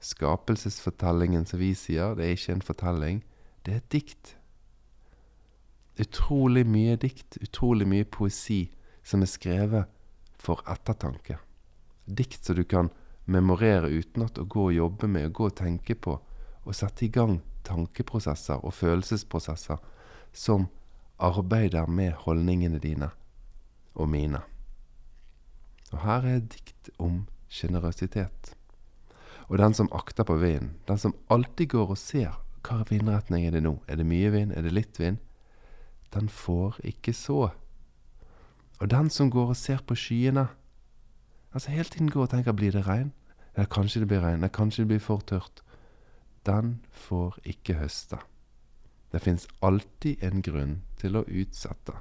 Skapelsesfortellingen 0.00 1.44
som 1.46 1.60
vi 1.60 1.74
sier, 1.76 2.14
det 2.16 2.26
er 2.26 2.36
ikke 2.36 2.56
en 2.56 2.64
fortelling, 2.64 3.22
det 3.66 3.74
er 3.74 3.82
et 3.82 3.92
dikt. 3.92 4.34
Utrolig 6.00 6.64
mye 6.64 6.96
dikt, 6.96 7.36
utrolig 7.44 7.88
mye 7.88 8.06
poesi 8.08 8.70
som 9.04 9.20
er 9.20 9.28
skrevet 9.28 9.90
for 10.40 10.64
ettertanke. 10.70 11.36
Dikt 12.06 12.48
som 12.48 12.56
du 12.56 12.64
kan 12.64 12.88
memorere 13.30 13.90
utenat 13.92 14.40
og 14.40 14.48
gå 14.48 14.66
og 14.70 14.76
jobbe 14.76 15.08
med 15.08 15.28
og 15.28 15.34
gå 15.36 15.48
og 15.50 15.56
tenke 15.60 15.94
på, 15.94 16.16
og 16.64 16.76
sette 16.76 17.06
i 17.06 17.12
gang 17.12 17.40
tankeprosesser 17.64 18.64
og 18.64 18.74
følelsesprosesser 18.74 19.80
som 20.32 20.68
arbeider 21.20 21.86
med 21.86 22.16
holdningene 22.24 22.80
dine 22.80 23.10
og 23.94 24.08
mine. 24.08 24.40
Og 25.92 26.00
her 26.04 26.26
er 26.26 26.40
dikt 26.40 26.90
om 26.98 27.26
sjenerøsitet. 27.50 28.54
Og 29.50 29.58
den 29.58 29.74
som 29.74 29.90
akter 29.92 30.24
på 30.24 30.36
vinden, 30.38 30.76
den 30.86 30.98
som 30.98 31.16
alltid 31.28 31.72
går 31.74 31.96
og 31.96 31.98
ser 31.98 32.38
hva 32.62 32.84
vindretning 32.86 33.46
er 33.48 33.56
det 33.56 33.64
nå, 33.64 33.80
er 33.88 33.98
det 33.98 34.06
mye 34.06 34.30
vind, 34.30 34.52
er 34.54 34.62
det 34.62 34.70
litt 34.76 35.00
vind, 35.00 35.18
den 36.14 36.28
får 36.30 36.78
ikke 36.86 37.14
så. 37.16 37.50
Og 38.78 38.90
den 38.90 39.10
som 39.10 39.30
går 39.30 39.54
og 39.54 39.58
ser 39.58 39.82
på 39.82 39.96
skyene, 39.98 40.46
altså 41.50 41.74
hele 41.74 41.90
tiden 41.90 42.10
går 42.10 42.28
og 42.28 42.30
tenker 42.34 42.54
blir 42.54 42.76
det 42.76 42.86
regn, 42.86 43.10
eller 43.56 43.70
kanskje 43.74 44.04
det 44.04 44.10
blir 44.12 44.22
regn, 44.22 44.38
eller 44.38 44.54
kanskje 44.54 44.84
det 44.84 44.92
blir 44.92 45.02
for 45.02 45.24
tørt, 45.26 45.64
den 46.46 46.78
får 46.92 47.40
ikke 47.44 47.80
høste. 47.80 48.20
Det 49.10 49.22
fins 49.24 49.48
alltid 49.66 50.22
en 50.22 50.44
grunn 50.46 50.76
til 51.00 51.18
å 51.18 51.24
utsette. 51.26 51.96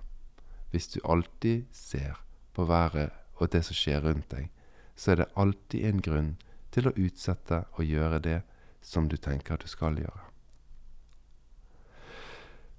Hvis 0.70 0.92
du 0.94 1.00
alltid 1.02 1.66
ser 1.74 2.22
på 2.54 2.68
været 2.70 3.10
og 3.40 3.50
det 3.50 3.64
som 3.66 3.76
skjer 3.76 4.04
rundt 4.06 4.30
deg, 4.30 4.52
så 4.96 5.12
er 5.12 5.24
det 5.24 5.32
alltid 5.40 5.88
en 5.90 6.02
grunn 6.06 6.32
til 6.74 6.90
å 6.90 6.96
utsette 6.96 7.64
og 7.76 7.86
gjøre 7.86 8.20
det 8.24 8.40
som 8.82 9.08
du 9.10 9.18
tenker 9.18 9.56
at 9.56 9.66
du 9.66 9.72
skal 9.72 9.98
gjøre. 10.00 10.26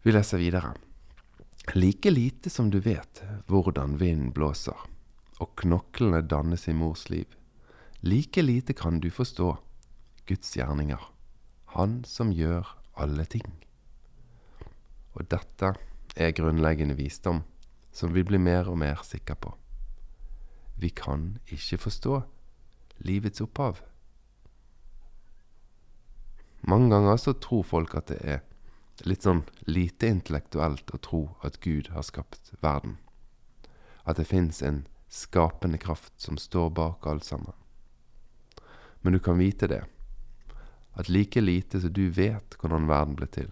Vi 0.02 0.14
leser 0.14 0.40
videre. 0.40 0.72
Like 1.74 2.10
lite 2.10 2.50
som 2.50 2.70
du 2.70 2.80
vet 2.80 3.20
hvordan 3.46 3.98
vinden 4.00 4.32
blåser, 4.32 4.76
og 5.40 5.52
knoklene 5.60 6.22
dannes 6.24 6.66
i 6.68 6.74
mors 6.74 7.08
liv, 7.12 7.28
like 8.00 8.42
lite 8.42 8.72
kan 8.72 9.00
du 9.00 9.10
forstå 9.10 9.56
Guds 10.26 10.56
gjerninger, 10.56 11.00
Han 11.76 12.04
som 12.04 12.32
gjør 12.32 12.66
alle 12.94 13.24
ting. 13.24 13.46
Og 15.14 15.28
dette 15.30 15.74
er 16.16 16.34
grunnleggende 16.34 16.96
visdom 16.98 17.44
som 17.92 18.14
vi 18.14 18.24
blir 18.26 18.42
mer 18.42 18.68
og 18.70 18.78
mer 18.78 19.04
sikre 19.06 19.36
på. 19.36 19.52
Vi 20.80 20.90
kan 20.90 21.38
ikke 21.46 21.78
forstå 21.78 22.22
livets 23.04 23.40
opphav. 23.40 23.80
Mange 26.60 26.90
ganger 26.92 27.16
så 27.16 27.32
tror 27.32 27.62
folk 27.64 27.94
at 27.96 28.10
det 28.12 28.20
er 28.20 28.40
litt 29.08 29.24
sånn 29.24 29.42
lite 29.64 30.10
intellektuelt 30.12 30.92
å 30.92 31.00
tro 31.00 31.22
at 31.46 31.60
Gud 31.64 31.88
har 31.94 32.04
skapt 32.04 32.52
verden. 32.60 32.98
At 34.04 34.20
det 34.20 34.28
fins 34.28 34.60
en 34.62 34.84
skapende 35.08 35.80
kraft 35.80 36.12
som 36.20 36.36
står 36.38 36.70
bak 36.76 37.06
alt 37.08 37.24
sammen. 37.24 37.56
Men 39.00 39.16
du 39.16 39.18
kan 39.18 39.40
vite 39.40 39.66
det, 39.66 39.82
at 40.92 41.08
like 41.08 41.40
lite 41.40 41.80
som 41.80 41.92
du 41.92 42.10
vet 42.12 42.56
hvordan 42.60 42.88
verden 42.90 43.16
ble 43.16 43.26
til, 43.32 43.50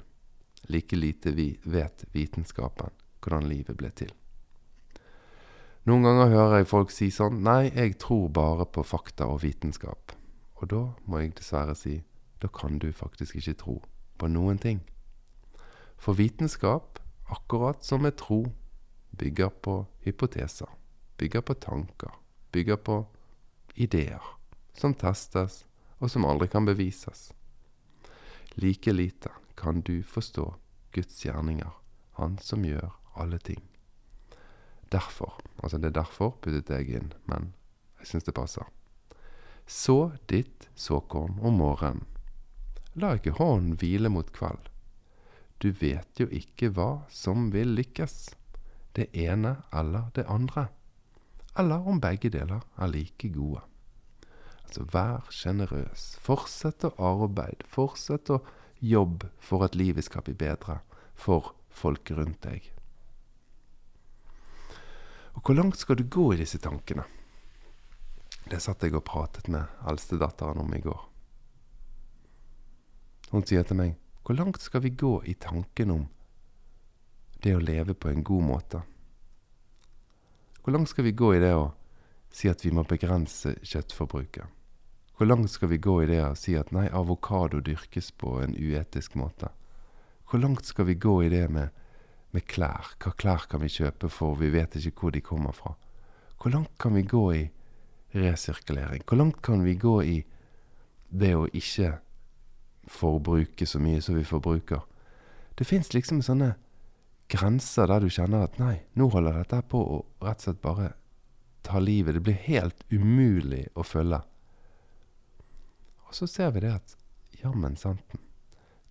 like 0.68 0.96
lite 0.96 1.32
vi 1.32 1.54
vet 1.64 2.04
vitenskapen 2.12 2.92
hvordan 3.24 3.48
livet 3.48 3.78
ble 3.80 3.90
til. 3.90 4.12
Noen 5.88 6.04
ganger 6.04 6.28
hører 6.28 6.58
jeg 6.58 6.68
folk 6.68 6.90
si 6.92 7.06
sånn 7.08 7.38
Nei, 7.46 7.70
jeg 7.72 7.94
tror 8.02 8.26
bare 8.36 8.66
på 8.68 8.82
fakta 8.84 9.24
og 9.32 9.38
vitenskap. 9.40 10.12
Og 10.60 10.68
da 10.68 10.80
må 11.08 11.22
jeg 11.22 11.30
dessverre 11.38 11.72
si 11.78 11.94
da 12.42 12.50
kan 12.52 12.76
du 12.82 12.90
faktisk 12.92 13.38
ikke 13.38 13.54
tro 13.62 13.76
på 14.20 14.28
noen 14.28 14.60
ting. 14.60 14.82
For 15.96 16.18
vitenskap, 16.18 17.00
akkurat 17.32 17.80
som 17.88 18.04
med 18.04 18.18
tro, 18.20 18.42
bygger 19.16 19.54
på 19.64 19.78
hypoteser, 20.04 20.68
bygger 21.16 21.46
på 21.48 21.56
tanker, 21.56 22.12
bygger 22.52 22.76
på 22.84 22.98
ideer 23.74 24.28
som 24.76 24.92
testes, 24.92 25.64
og 26.04 26.12
som 26.12 26.28
aldri 26.28 26.50
kan 26.52 26.68
bevises. 26.68 27.30
Like 28.60 28.92
lite 28.92 29.32
kan 29.56 29.80
du 29.80 30.02
forstå 30.02 30.52
Guds 30.92 31.24
gjerninger, 31.24 31.72
Han 32.20 32.38
som 32.42 32.64
gjør 32.64 32.92
alle 33.14 33.38
ting. 33.38 33.77
Derfor. 34.92 35.36
Altså 35.62 35.78
det 35.78 35.90
er 35.90 36.00
derfor 36.00 36.36
puttet 36.42 36.70
jeg 36.72 36.88
inn, 37.00 37.12
men 37.26 37.52
jeg 38.00 38.12
syns 38.12 38.28
det 38.28 38.36
passer. 38.36 38.66
Så 39.68 40.12
ditt 40.30 40.68
såkorn 40.78 41.36
om 41.44 41.58
morgenen. 41.60 42.06
La 42.98 43.12
ikke 43.14 43.36
hånden 43.36 43.76
hvile 43.78 44.10
mot 44.10 44.30
kveld. 44.32 44.70
Du 45.58 45.70
vet 45.74 46.20
jo 46.20 46.26
ikke 46.32 46.70
hva 46.74 47.04
som 47.10 47.50
vil 47.52 47.74
lykkes, 47.76 48.30
det 48.96 49.10
ene 49.12 49.58
eller 49.74 50.08
det 50.16 50.24
andre, 50.30 50.68
eller 51.58 51.86
om 51.90 52.00
begge 52.00 52.30
deler 52.30 52.62
er 52.78 52.90
like 52.90 53.30
gode. 53.34 53.60
Altså 54.64 54.84
vær 54.92 55.28
sjenerøs, 55.32 56.14
fortsett 56.22 56.86
å 56.86 56.92
arbeide, 57.00 57.66
fortsett 57.66 58.30
å 58.30 58.40
jobbe 58.80 59.30
for 59.42 59.66
at 59.66 59.78
livet 59.78 60.06
skal 60.06 60.24
bli 60.26 60.36
bedre 60.38 60.80
for 61.18 61.54
folk 61.70 62.10
rundt 62.14 62.42
deg. 62.46 62.66
Og 65.38 65.44
hvor 65.46 65.54
langt 65.54 65.78
skal 65.78 65.94
du 65.96 66.02
gå 66.02 66.32
i 66.34 66.40
disse 66.40 66.58
tankene? 66.58 67.04
Det 68.50 68.58
satt 68.58 68.82
jeg 68.82 68.96
og 68.98 69.04
pratet 69.06 69.46
med 69.46 69.70
eldstedatteren 69.86 70.58
om 70.58 70.72
i 70.74 70.80
går. 70.82 70.98
Hun 73.30 73.46
sier 73.46 73.62
til 73.62 73.78
meg, 73.78 73.94
hvor 74.26 74.34
langt 74.34 74.58
skal 74.58 74.82
vi 74.82 74.90
gå 74.98 75.12
i 75.30 75.36
tanken 75.38 75.94
om 75.94 76.06
det 77.44 77.54
å 77.54 77.62
leve 77.62 77.94
på 77.94 78.10
en 78.10 78.24
god 78.26 78.46
måte? 78.48 78.82
Hvor 80.64 80.74
langt 80.74 80.90
skal 80.90 81.06
vi 81.06 81.14
gå 81.14 81.30
i 81.36 81.42
det 81.44 81.54
å 81.54 81.70
si 82.34 82.50
at 82.50 82.64
vi 82.66 82.74
må 82.74 82.82
begrense 82.88 83.54
kjøttforbruket? 83.62 84.50
Hvor 85.14 85.30
langt 85.30 85.54
skal 85.54 85.70
vi 85.70 85.78
gå 85.78 86.00
i 86.02 86.10
det 86.10 86.22
å 86.26 86.34
si 86.34 86.58
at 86.58 86.74
nei, 86.74 86.88
avokado 86.90 87.62
dyrkes 87.62 88.10
på 88.10 88.40
en 88.42 88.58
uetisk 88.58 89.14
måte? 89.14 89.52
Hvor 90.26 90.42
langt 90.42 90.66
skal 90.66 90.90
vi 90.90 90.98
gå 90.98 91.14
i 91.22 91.30
det 91.30 91.46
med 91.46 91.70
med 92.34 92.46
klær. 92.50 92.94
Hva 93.00 93.12
klær 93.16 93.46
kan 93.50 93.62
vi 93.62 93.70
kjøpe 93.72 94.10
for 94.12 94.38
vi 94.40 94.50
vet 94.52 94.76
ikke 94.78 95.00
hvor 95.00 95.14
de 95.14 95.22
kommer 95.24 95.56
fra? 95.56 95.74
Hvor 96.38 96.52
langt 96.54 96.74
kan 96.78 96.94
vi 96.94 97.02
gå 97.02 97.24
i 97.34 97.44
resirkulering? 98.14 99.02
Hvor 99.06 99.18
langt 99.18 99.42
kan 99.42 99.64
vi 99.64 99.74
gå 99.74 99.96
i 100.02 100.18
det 101.08 101.34
å 101.34 101.48
ikke 101.48 101.98
forbruke 102.88 103.66
så 103.66 103.80
mye 103.82 104.02
som 104.04 104.18
vi 104.18 104.26
forbruker? 104.28 104.84
Det 105.58 105.66
fins 105.66 105.92
liksom 105.94 106.22
sånne 106.22 106.54
grenser 107.28 107.90
der 107.90 108.04
du 108.04 108.08
kjenner 108.12 108.46
at 108.46 108.56
nei, 108.60 108.78
nå 108.94 109.08
holder 109.12 109.42
dette 109.42 109.60
på 109.68 109.80
å 109.82 109.98
rett 110.24 110.40
og 110.40 110.46
slett 110.46 110.62
bare 110.62 110.92
ta 111.66 111.80
livet. 111.82 112.14
Det 112.14 112.24
blir 112.24 112.38
helt 112.46 112.84
umulig 112.92 113.66
å 113.74 113.84
følge. 113.84 114.22
Og 116.08 116.16
så 116.16 116.28
ser 116.30 116.54
vi 116.54 116.64
det 116.64 116.72
at 116.78 116.96
jammen 117.42 117.76
santen, 117.76 118.22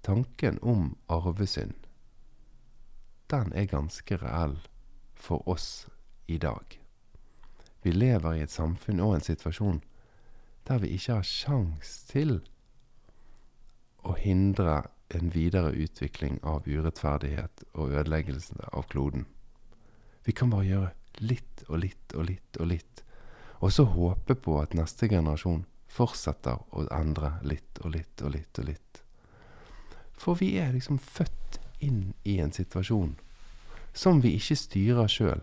tanken 0.05 0.59
om 0.61 0.91
arvesynd 1.09 1.86
den 3.31 3.53
er 3.53 3.69
ganske 3.71 4.17
reell 4.21 4.57
for 5.15 5.47
oss 5.49 5.87
i 6.27 6.37
dag. 6.37 6.79
Vi 7.81 7.91
lever 7.91 8.33
i 8.33 8.43
et 8.43 8.51
samfunn 8.51 8.99
og 9.03 9.15
en 9.15 9.25
situasjon 9.25 9.81
der 10.67 10.81
vi 10.83 10.91
ikke 10.97 11.19
har 11.19 11.27
sjans 11.27 11.93
til 12.09 12.39
å 14.03 14.15
hindre 14.19 14.81
en 15.15 15.31
videre 15.31 15.71
utvikling 15.71 16.39
av 16.43 16.67
urettferdighet 16.67 17.63
og 17.73 17.93
ødeleggelse 17.95 18.71
av 18.73 18.87
kloden. 18.91 19.25
Vi 20.27 20.35
kan 20.35 20.51
bare 20.51 20.67
gjøre 20.67 21.23
litt 21.23 21.63
og 21.67 21.79
litt 21.83 22.15
og 22.15 22.27
litt 22.27 22.59
og 22.59 22.67
litt, 22.73 23.03
og 23.63 23.71
så 23.73 23.87
håpe 23.87 24.35
på 24.35 24.57
at 24.61 24.75
neste 24.77 25.07
generasjon 25.07 25.63
fortsetter 25.87 26.59
å 26.75 26.83
endre 26.93 27.37
litt 27.47 27.79
og 27.83 27.95
litt 27.95 28.21
og 28.21 28.35
litt 28.35 28.59
og 28.59 28.67
litt. 28.67 29.01
For 30.17 30.35
vi 30.35 30.57
er 30.59 30.75
liksom 30.75 30.99
født 30.99 31.61
inn 31.79 32.13
i 32.23 32.39
en 32.39 32.51
situasjon 32.51 33.15
som 33.97 34.21
vi 34.21 34.35
ikke 34.37 34.55
styrer 34.55 35.09
sjøl, 35.09 35.41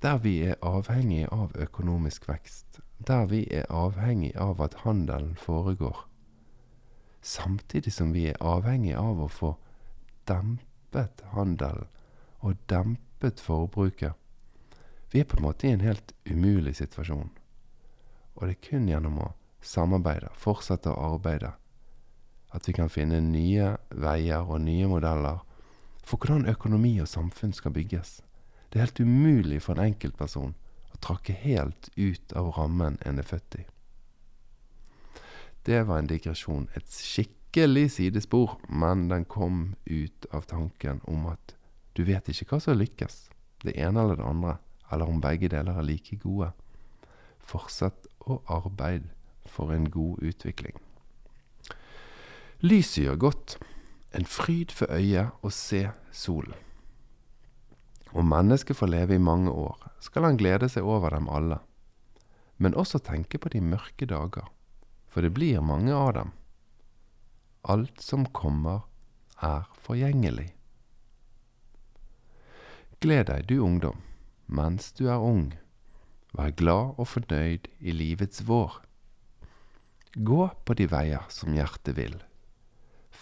der 0.00 0.18
vi 0.24 0.38
er 0.48 0.60
avhengig 0.64 1.26
av 1.32 1.52
økonomisk 1.60 2.28
vekst, 2.28 2.80
der 2.98 3.26
vi 3.28 3.44
er 3.52 3.68
avhengig 3.68 4.32
av 4.40 4.62
at 4.64 4.78
handelen 4.84 5.34
foregår, 5.36 6.06
samtidig 7.20 7.92
som 7.92 8.12
vi 8.16 8.30
er 8.32 8.40
avhengig 8.40 8.94
av 8.96 9.20
å 9.20 9.28
få 9.28 9.54
dempet 10.28 11.24
handelen 11.36 11.88
og 12.40 12.56
dempet 12.68 13.40
forbruket. 13.40 14.12
Vi 15.12 15.20
er 15.20 15.28
på 15.28 15.38
en 15.38 15.46
måte 15.46 15.68
i 15.68 15.74
en 15.76 15.84
helt 15.84 16.12
umulig 16.24 16.76
situasjon, 16.80 17.30
og 18.34 18.46
det 18.48 18.56
er 18.56 18.64
kun 18.68 18.88
gjennom 18.88 19.20
å 19.28 19.32
samarbeide, 19.64 20.32
fortsette 20.36 20.92
å 20.92 21.14
arbeide. 21.14 21.54
At 22.54 22.68
vi 22.68 22.74
kan 22.76 22.92
finne 22.92 23.20
nye 23.24 23.74
veier 23.90 24.44
og 24.44 24.60
nye 24.64 24.88
modeller 24.88 25.42
for 26.04 26.20
hvordan 26.20 26.48
økonomi 26.50 26.98
og 27.02 27.08
samfunn 27.08 27.52
skal 27.56 27.74
bygges. 27.74 28.20
Det 28.70 28.78
er 28.78 28.86
helt 28.86 29.00
umulig 29.00 29.62
for 29.62 29.78
en 29.78 29.92
enkeltperson 29.92 30.54
å 30.94 31.00
trakke 31.02 31.34
helt 31.44 31.90
ut 31.96 32.34
av 32.36 32.52
rammen 32.58 32.98
en 33.06 33.18
er 33.18 33.26
født 33.28 33.60
i. 33.60 33.64
Det 35.64 35.80
var 35.88 36.02
en 36.02 36.10
digresjon, 36.10 36.68
et 36.76 36.90
skikkelig 36.92 37.86
sidespor, 37.96 38.58
men 38.68 39.08
den 39.08 39.24
kom 39.24 39.76
ut 39.86 40.26
av 40.30 40.44
tanken 40.50 41.00
om 41.08 41.24
at 41.32 41.54
du 41.96 42.02
vet 42.04 42.28
ikke 42.28 42.50
hva 42.50 42.60
som 42.60 42.76
lykkes, 42.76 43.28
det 43.64 43.76
ene 43.80 44.02
eller 44.02 44.20
det 44.20 44.28
andre, 44.28 44.56
eller 44.92 45.08
om 45.08 45.22
begge 45.24 45.48
deler 45.48 45.78
er 45.78 45.86
like 45.86 46.18
gode. 46.20 46.50
Fortsett 47.40 48.10
å 48.28 48.42
arbeide 48.52 49.08
for 49.48 49.72
en 49.72 49.88
god 49.92 50.20
utvikling. 50.24 50.76
Lyset 52.64 53.04
gjør 53.04 53.22
godt, 53.28 53.56
en 54.14 54.26
fryd 54.30 54.70
for 54.70 54.90
øyet 54.94 55.34
å 55.42 55.50
se 55.50 55.88
solen. 56.14 56.54
Om 58.14 58.28
mennesket 58.30 58.78
får 58.78 58.92
leve 58.92 59.16
i 59.16 59.22
mange 59.22 59.50
år, 59.50 59.78
skal 59.98 60.28
han 60.28 60.38
glede 60.38 60.68
seg 60.70 60.86
over 60.86 61.16
dem 61.16 61.26
alle, 61.26 61.58
men 62.62 62.76
også 62.78 63.00
tenke 63.02 63.40
på 63.42 63.50
de 63.50 63.62
mørke 63.64 64.06
dager, 64.06 64.46
for 65.10 65.26
det 65.26 65.34
blir 65.34 65.64
mange 65.66 65.94
av 65.94 66.12
dem. 66.14 66.30
Alt 67.66 68.02
som 68.04 68.28
kommer, 68.30 68.84
er 69.42 69.66
forgjengelig. 69.82 70.52
Gled 73.02 73.26
deg, 73.28 73.48
du 73.50 73.58
ungdom, 73.64 73.98
mens 74.46 74.92
du 74.94 75.08
er 75.10 75.18
ung. 75.18 75.50
Vær 76.34 76.54
glad 76.54 76.94
og 77.02 77.08
fornøyd 77.10 77.66
i 77.82 77.92
livets 77.92 78.44
vår. 78.46 78.78
Gå 80.14 80.46
på 80.64 80.78
de 80.78 80.86
veier 80.86 81.26
som 81.34 81.52
hjertet 81.56 81.98
vil. 81.98 82.14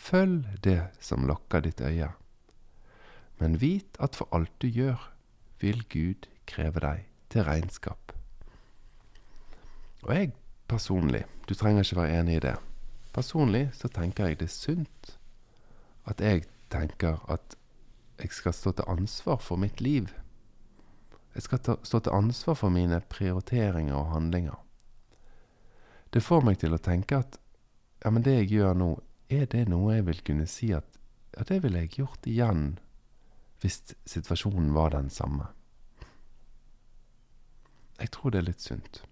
Følg 0.03 0.49
det 0.67 0.81
som 1.01 1.29
lokker 1.29 1.63
ditt 1.63 1.81
øye. 1.81 2.09
Men 3.39 3.61
vit 3.63 3.99
at 4.03 4.17
for 4.19 4.29
alt 4.35 4.53
du 4.63 4.67
gjør, 4.67 4.99
vil 5.63 5.85
Gud 5.91 6.27
kreve 6.47 6.83
deg 6.83 7.05
til 7.31 7.47
regnskap. 7.47 8.13
Og 10.03 10.15
jeg 10.15 10.33
personlig, 10.69 11.23
du 11.47 11.55
trenger 11.55 11.87
ikke 11.87 12.01
være 12.01 12.21
enig 12.21 12.37
i 12.37 12.45
det, 12.49 12.57
personlig 13.15 13.69
så 13.79 13.89
tenker 13.89 14.27
jeg 14.27 14.41
det 14.41 14.49
er 14.49 14.57
sunt 14.57 15.13
at 16.11 16.21
jeg 16.21 16.49
tenker 16.73 17.21
at 17.31 17.55
jeg 18.19 18.35
skal 18.35 18.55
stå 18.57 18.73
til 18.73 18.91
ansvar 18.91 19.39
for 19.39 19.57
mitt 19.57 19.81
liv. 19.81 20.11
Jeg 21.35 21.47
skal 21.47 21.63
ta, 21.63 21.77
stå 21.83 22.03
til 22.03 22.17
ansvar 22.17 22.59
for 22.59 22.75
mine 22.75 23.01
prioriteringer 23.09 23.95
og 23.95 24.11
handlinger. 24.13 24.59
Det 26.13 26.23
får 26.23 26.43
meg 26.45 26.59
til 26.61 26.75
å 26.75 26.83
tenke 26.83 27.23
at 27.23 27.39
ja, 28.03 28.11
men 28.11 28.25
det 28.27 28.35
jeg 28.41 28.51
gjør 28.57 28.75
nå, 28.77 28.91
er 29.33 29.47
det 29.51 29.67
noe 29.71 29.97
jeg 29.97 30.07
vil 30.09 30.23
kunne 30.27 30.49
si 30.51 30.73
at 30.77 30.87
ja, 31.37 31.45
det 31.49 31.63
ville 31.65 31.85
jeg 31.85 31.97
gjort 31.99 32.29
igjen 32.29 32.77
hvis 33.63 33.79
situasjonen 34.11 34.73
var 34.75 34.93
den 34.95 35.09
samme? 35.11 35.49
Jeg 38.01 38.11
tror 38.17 38.35
det 38.35 38.43
er 38.43 38.49
litt 38.49 38.65
sunt. 38.65 39.03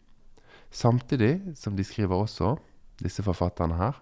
Samtidig 0.70 1.56
som 1.59 1.76
de 1.78 1.87
skriver 1.87 2.16
også, 2.16 2.56
disse 3.00 3.22
forfatterne 3.22 3.78
her, 3.78 4.00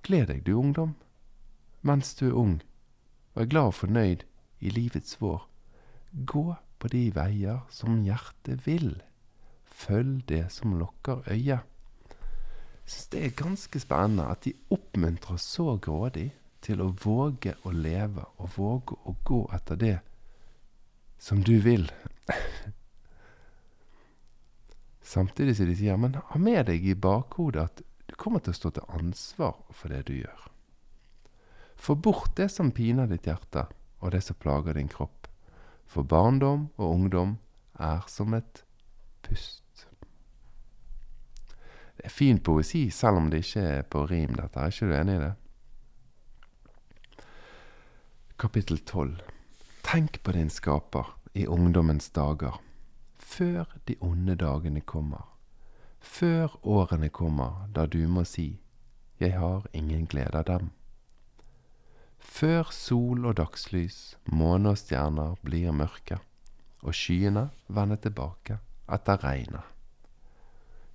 Gled 0.00 0.30
deg, 0.30 0.46
du 0.46 0.54
ungdom, 0.56 0.94
mens 1.84 2.14
du 2.16 2.30
er 2.30 2.36
ung, 2.40 2.54
og 3.34 3.42
er 3.42 3.50
glad 3.52 3.68
og 3.68 3.74
fornøyd 3.82 4.22
i 4.64 4.72
livets 4.72 5.18
vår. 5.20 5.42
Gå 6.24 6.54
på 6.80 6.88
de 6.88 7.02
veier 7.14 7.60
som 7.68 8.00
hjertet 8.06 8.64
vil. 8.64 8.94
Følg 9.64 10.22
det 10.28 10.46
som 10.54 10.78
lokker 10.80 11.20
øyet. 11.28 11.66
Syns 12.90 13.10
det 13.12 13.20
er 13.22 13.36
ganske 13.38 13.80
spennende 13.82 14.26
at 14.32 14.42
de 14.42 14.56
oppmuntrer 14.74 15.38
så 15.38 15.76
grådig 15.78 16.30
til 16.64 16.82
å 16.82 16.90
våge 17.04 17.54
å 17.62 17.70
leve 17.70 18.24
og 18.42 18.56
våge 18.56 18.96
å 19.06 19.14
gå 19.24 19.44
etter 19.54 19.78
det 19.78 19.98
som 21.20 21.44
du 21.46 21.60
vil. 21.62 21.86
Samtidig 25.10 25.56
som 25.56 25.70
de 25.70 25.76
sier, 25.78 25.96
men 26.00 26.18
ha 26.18 26.38
med 26.38 26.66
deg 26.70 26.86
i 26.86 26.96
bakhodet 26.98 27.62
at 27.68 27.82
du 28.10 28.16
kommer 28.18 28.42
til 28.42 28.54
å 28.54 28.58
stå 28.58 28.74
til 28.74 28.90
ansvar 28.98 29.56
for 29.70 29.92
det 29.92 30.04
du 30.10 30.16
gjør. 30.18 30.48
Få 31.80 31.94
bort 31.94 32.34
det 32.36 32.50
som 32.52 32.74
piner 32.74 33.08
ditt 33.10 33.26
hjerte, 33.30 33.68
og 34.00 34.12
det 34.14 34.24
som 34.24 34.38
plager 34.40 34.76
din 34.76 34.90
kropp. 34.90 35.28
For 35.86 36.02
barndom 36.06 36.68
og 36.76 36.90
ungdom 36.90 37.38
er 37.78 38.02
som 38.10 38.34
et 38.36 38.64
pust. 39.26 39.69
Det 42.00 42.06
er 42.06 42.10
fin 42.16 42.38
poesi, 42.40 42.90
selv 42.90 43.16
om 43.16 43.26
det 43.28 43.42
ikke 43.44 43.60
er 43.60 43.82
på 43.82 44.06
rim, 44.08 44.32
dette. 44.32 44.56
Er 44.56 44.70
ikke 44.72 44.86
du 44.88 44.92
enig 44.96 45.14
i 45.18 45.20
det? 45.20 45.32
Kapittel 48.40 48.78
12 48.78 49.18
Tenk 49.84 50.22
på 50.24 50.32
din 50.32 50.48
skaper 50.48 51.10
i 51.36 51.44
ungdommens 51.46 52.08
dager, 52.16 52.56
før 53.18 53.76
de 53.84 53.98
onde 54.00 54.38
dagene 54.40 54.80
kommer. 54.80 55.28
Før 56.00 56.56
årene 56.64 57.10
kommer 57.12 57.68
da 57.68 57.84
du 57.84 58.08
må 58.08 58.24
si 58.24 58.62
Jeg 59.20 59.36
har 59.36 59.66
ingen 59.72 60.06
glede 60.06 60.38
av 60.38 60.44
dem. 60.48 60.70
Før 62.18 62.72
sol 62.72 63.26
og 63.26 63.36
dagslys, 63.36 64.16
måne 64.24 64.72
og 64.72 64.80
stjerner 64.80 65.36
blir 65.44 65.68
mørke, 65.72 66.16
og 66.80 66.96
skyene 66.96 67.50
vender 67.68 68.00
tilbake 68.00 68.56
etter 68.88 69.20
regnet. 69.20 69.68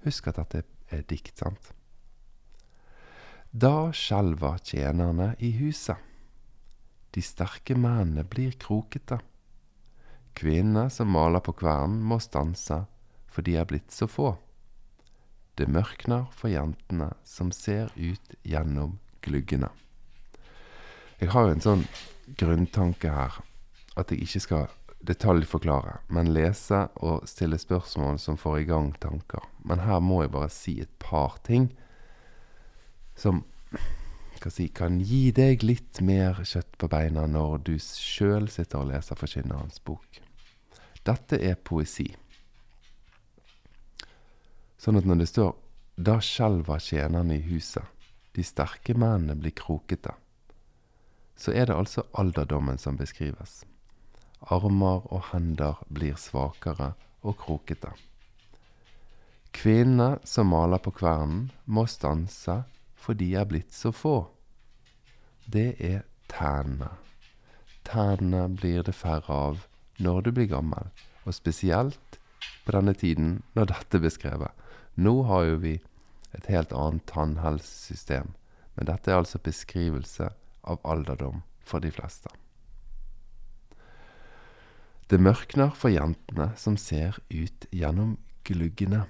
Husk 0.01 0.33
at 0.33 0.41
dette 0.41 0.63
er 0.63 0.74
dikt, 0.91 1.37
sant? 1.37 1.71
Da 3.55 3.91
skjelver 3.95 4.59
tjenerne 4.63 5.35
i 5.39 5.53
huset. 5.61 5.97
De 7.15 7.21
sterke 7.23 7.77
mennene 7.79 8.25
blir 8.27 8.57
krokete. 8.59 9.21
Kvinnene 10.35 10.89
som 10.91 11.07
maler 11.07 11.39
på 11.39 11.53
kvernen, 11.55 12.01
må 12.03 12.19
stanse, 12.19 12.81
for 13.31 13.47
de 13.47 13.55
er 13.55 13.67
blitt 13.69 13.95
så 13.95 14.09
få. 14.11 14.33
Det 15.55 15.69
mørkner 15.71 16.27
for 16.35 16.51
jentene 16.51 17.13
som 17.23 17.53
ser 17.55 17.93
ut 17.95 18.35
gjennom 18.43 18.97
gluggene. 19.23 19.71
Jeg 21.21 21.31
har 21.31 21.47
jo 21.47 21.55
en 21.55 21.63
sånn 21.63 21.85
grunntanke 22.35 23.13
her, 23.15 23.39
at 23.95 24.11
jeg 24.11 24.27
ikke 24.27 24.43
skal 24.43 24.67
detaljforklare, 25.05 25.99
men 26.09 26.33
lese 26.33 26.85
og 27.05 27.27
stille 27.29 27.59
spørsmål 27.61 28.17
som 28.21 28.37
får 28.39 28.59
i 28.59 28.67
gang 28.69 28.93
tanker. 29.01 29.43
Men 29.63 29.83
her 29.85 30.01
må 30.01 30.23
jeg 30.23 30.33
bare 30.33 30.51
si 30.53 30.79
et 30.81 30.91
par 31.01 31.37
ting 31.45 31.69
som 33.15 33.43
si, 34.51 34.67
kan 34.69 34.99
gi 35.01 35.31
deg 35.33 35.63
litt 35.65 36.01
mer 36.05 36.43
kjøtt 36.45 36.77
på 36.81 36.89
beina 36.91 37.25
når 37.29 37.57
du 37.65 37.73
sjøl 37.81 38.49
sitter 38.51 38.83
og 38.83 38.91
leser 38.91 39.17
Forkynnerens 39.17 39.81
bok. 39.85 40.19
Dette 41.05 41.39
er 41.41 41.57
poesi. 41.57 42.09
Sånn 44.77 44.99
at 44.99 45.05
når 45.05 45.21
det 45.21 45.29
står 45.31 45.55
'Da 45.97 46.19
skjelver 46.19 46.79
tjenerne 46.79 47.37
i 47.37 47.45
huset', 47.47 47.87
de 48.35 48.43
sterke 48.43 48.93
mennene 48.93 49.35
blir 49.39 49.55
krokete, 49.55 50.11
så 51.35 51.51
er 51.51 51.65
det 51.65 51.75
altså 51.75 52.03
alderdommen 52.13 52.77
som 52.77 52.97
beskrives. 52.97 53.63
Armer 54.41 55.05
og 55.13 55.29
hender 55.31 55.79
blir 55.87 56.17
svakere 56.19 56.93
og 57.25 57.37
krokete. 57.41 57.93
Kvinnene 59.55 60.19
som 60.27 60.51
maler 60.51 60.81
på 60.83 60.91
kvernen, 60.91 61.49
må 61.65 61.85
stanse, 61.87 62.63
for 62.95 63.15
de 63.15 63.31
er 63.39 63.47
blitt 63.47 63.73
så 63.73 63.93
få. 63.95 64.27
Det 65.47 65.75
er 65.79 66.03
tennene. 66.31 66.91
Tennene 67.85 68.49
blir 68.49 68.83
det 68.83 68.95
færre 68.97 69.39
av 69.49 69.65
når 70.01 70.25
du 70.25 70.31
blir 70.35 70.51
gammel, 70.51 70.89
og 71.23 71.37
spesielt 71.37 72.19
på 72.65 72.75
denne 72.75 72.93
tiden 72.97 73.37
når 73.55 73.71
dette 73.71 73.99
er 73.99 74.07
beskrevet. 74.07 74.51
Nå 74.95 75.21
har 75.29 75.45
jo 75.49 75.59
vi 75.63 75.75
et 76.35 76.49
helt 76.51 76.73
annet 76.75 77.05
tannhelsesystem, 77.07 78.33
men 78.75 78.89
dette 78.89 79.11
er 79.11 79.21
altså 79.21 79.39
beskrivelse 79.39 80.33
av 80.67 80.81
alderdom 80.83 81.43
for 81.63 81.79
de 81.79 81.93
fleste. 81.95 82.31
Det 85.05 85.19
mørkner 85.21 85.69
for 85.77 85.93
jentene 85.93 86.47
som 86.57 86.79
ser 86.81 87.19
ut 87.29 87.67
gjennom 87.69 88.15
gluggene. 88.47 89.03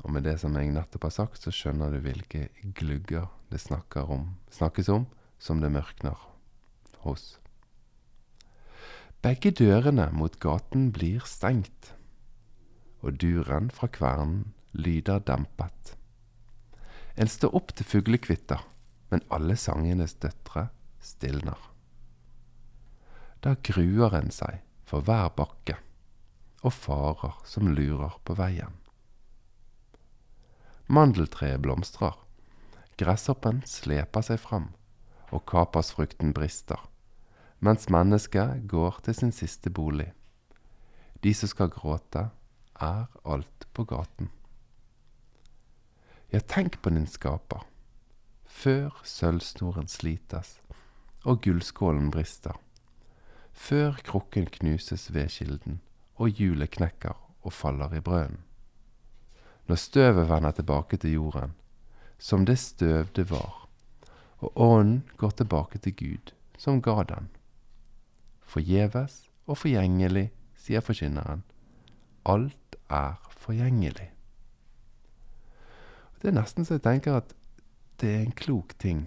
Og 0.00 0.14
med 0.14 0.24
det 0.24 0.38
som 0.40 0.54
jeg 0.56 0.70
nettopp 0.72 1.04
har 1.04 1.12
sagt, 1.12 1.42
så 1.42 1.52
skjønner 1.52 1.92
du 1.92 1.98
hvilke 2.00 2.46
glugger 2.78 3.26
det 3.52 3.60
om, 4.00 4.38
snakkes 4.48 4.88
om 4.88 5.04
som 5.38 5.60
det 5.60 5.68
mørkner 5.68 6.16
hos. 7.04 7.36
Begge 9.20 9.50
dørene 9.52 10.06
mot 10.16 10.38
gaten 10.40 10.92
blir 10.96 11.20
stengt, 11.28 11.92
og 13.04 13.18
duren 13.20 13.68
fra 13.68 13.88
kvernen 13.88 14.54
lyder 14.72 15.20
dempet. 15.20 15.92
En 17.20 17.28
står 17.28 17.52
opp 17.52 17.74
til 17.76 17.84
fuglekvitter, 17.84 18.64
men 19.10 19.26
alle 19.28 19.58
sangenes 19.60 20.16
døtre 20.22 20.70
stilner. 21.04 21.58
Da 23.44 23.58
gruer 23.60 24.16
en 24.16 24.32
seg 24.32 24.62
for 24.88 25.04
hver 25.04 25.28
bakke 25.36 25.76
og 26.64 26.74
farer 26.74 27.36
som 27.46 27.68
lurer 27.70 28.16
på 28.24 28.34
veien. 28.38 28.74
Mandeltreet 30.88 31.60
blomstrer. 31.60 32.16
Gresshoppen 32.98 33.60
sleper 33.68 34.24
seg 34.24 34.40
fram, 34.42 34.70
og 35.30 35.44
kapasfrukten 35.46 36.32
brister, 36.34 36.80
mens 37.60 37.86
mennesket 37.92 38.64
går 38.70 39.02
til 39.04 39.14
sin 39.14 39.34
siste 39.36 39.70
bolig. 39.70 40.08
De 41.22 41.34
som 41.36 41.50
skal 41.52 41.70
gråte, 41.74 42.30
er 42.80 43.06
alt 43.26 43.66
på 43.74 43.84
gaten. 43.90 44.30
Ja, 46.32 46.40
tenk 46.40 46.80
på 46.82 46.90
din 46.94 47.06
skaper, 47.10 47.66
før 48.46 48.96
sølvsnoren 49.04 49.88
slites 49.90 50.56
og 51.28 51.42
gullskålen 51.44 52.10
brister, 52.14 52.56
før 53.58 53.98
krukken 54.06 54.46
knuses 54.46 55.08
ved 55.14 55.32
kilden 55.34 55.80
og 56.14 56.30
hjulet 56.38 56.70
knekker 56.70 57.16
og 57.42 57.52
faller 57.52 57.94
i 57.94 58.00
brønnen. 58.00 58.44
Når 59.68 59.76
støvet 59.76 60.28
vender 60.28 60.54
tilbake 60.56 60.96
til 60.96 61.12
jorden, 61.12 61.54
som 62.18 62.46
det 62.46 62.58
støv 62.58 63.10
det 63.16 63.30
var, 63.30 63.68
og 64.38 64.52
ånden 64.60 65.02
går 65.16 65.30
tilbake 65.30 65.78
til 65.78 65.96
Gud, 65.96 66.32
som 66.58 66.82
ga 66.82 67.02
den. 67.02 67.28
Forgjeves 68.40 69.28
og 69.46 69.58
forgjengelig, 69.58 70.30
sier 70.56 70.80
forkynneren. 70.80 71.44
Alt 72.24 72.78
er 72.88 73.18
forgjengelig. 73.30 74.08
Det 76.22 76.30
er 76.30 76.38
nesten 76.40 76.64
så 76.64 76.78
jeg 76.78 76.86
tenker 76.86 77.20
at 77.20 77.34
det 78.00 78.14
er 78.14 78.24
en 78.24 78.34
klok 78.34 78.74
ting 78.78 79.04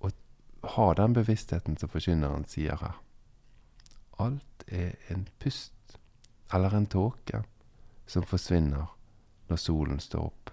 å 0.00 0.10
ha 0.76 0.90
den 0.98 1.14
bevisstheten 1.16 1.78
som 1.80 1.92
forkynneren 1.92 2.48
sier 2.48 2.80
her. 2.80 3.03
Alt 4.24 4.64
er 4.66 4.96
en 5.12 5.26
pust 5.38 5.98
eller 6.54 6.74
en 6.74 6.86
tåke 6.86 7.42
som 8.06 8.24
forsvinner 8.28 8.88
når 9.50 9.60
solen 9.60 10.00
står 10.00 10.26
opp. 10.30 10.50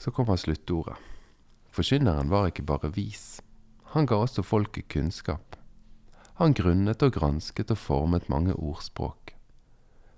Så 0.00 0.12
kommer 0.16 0.40
sluttordet. 0.40 0.96
Forkynneren 1.70 2.30
var 2.32 2.48
ikke 2.48 2.66
bare 2.66 2.90
vis, 2.94 3.40
han 3.92 4.06
ga 4.06 4.20
også 4.22 4.42
folket 4.46 4.88
kunnskap. 4.88 5.56
Han 6.40 6.54
grunnet 6.56 7.02
og 7.02 7.12
gransket 7.12 7.72
og 7.74 7.78
formet 7.78 8.28
mange 8.32 8.54
ordspråk. 8.54 9.34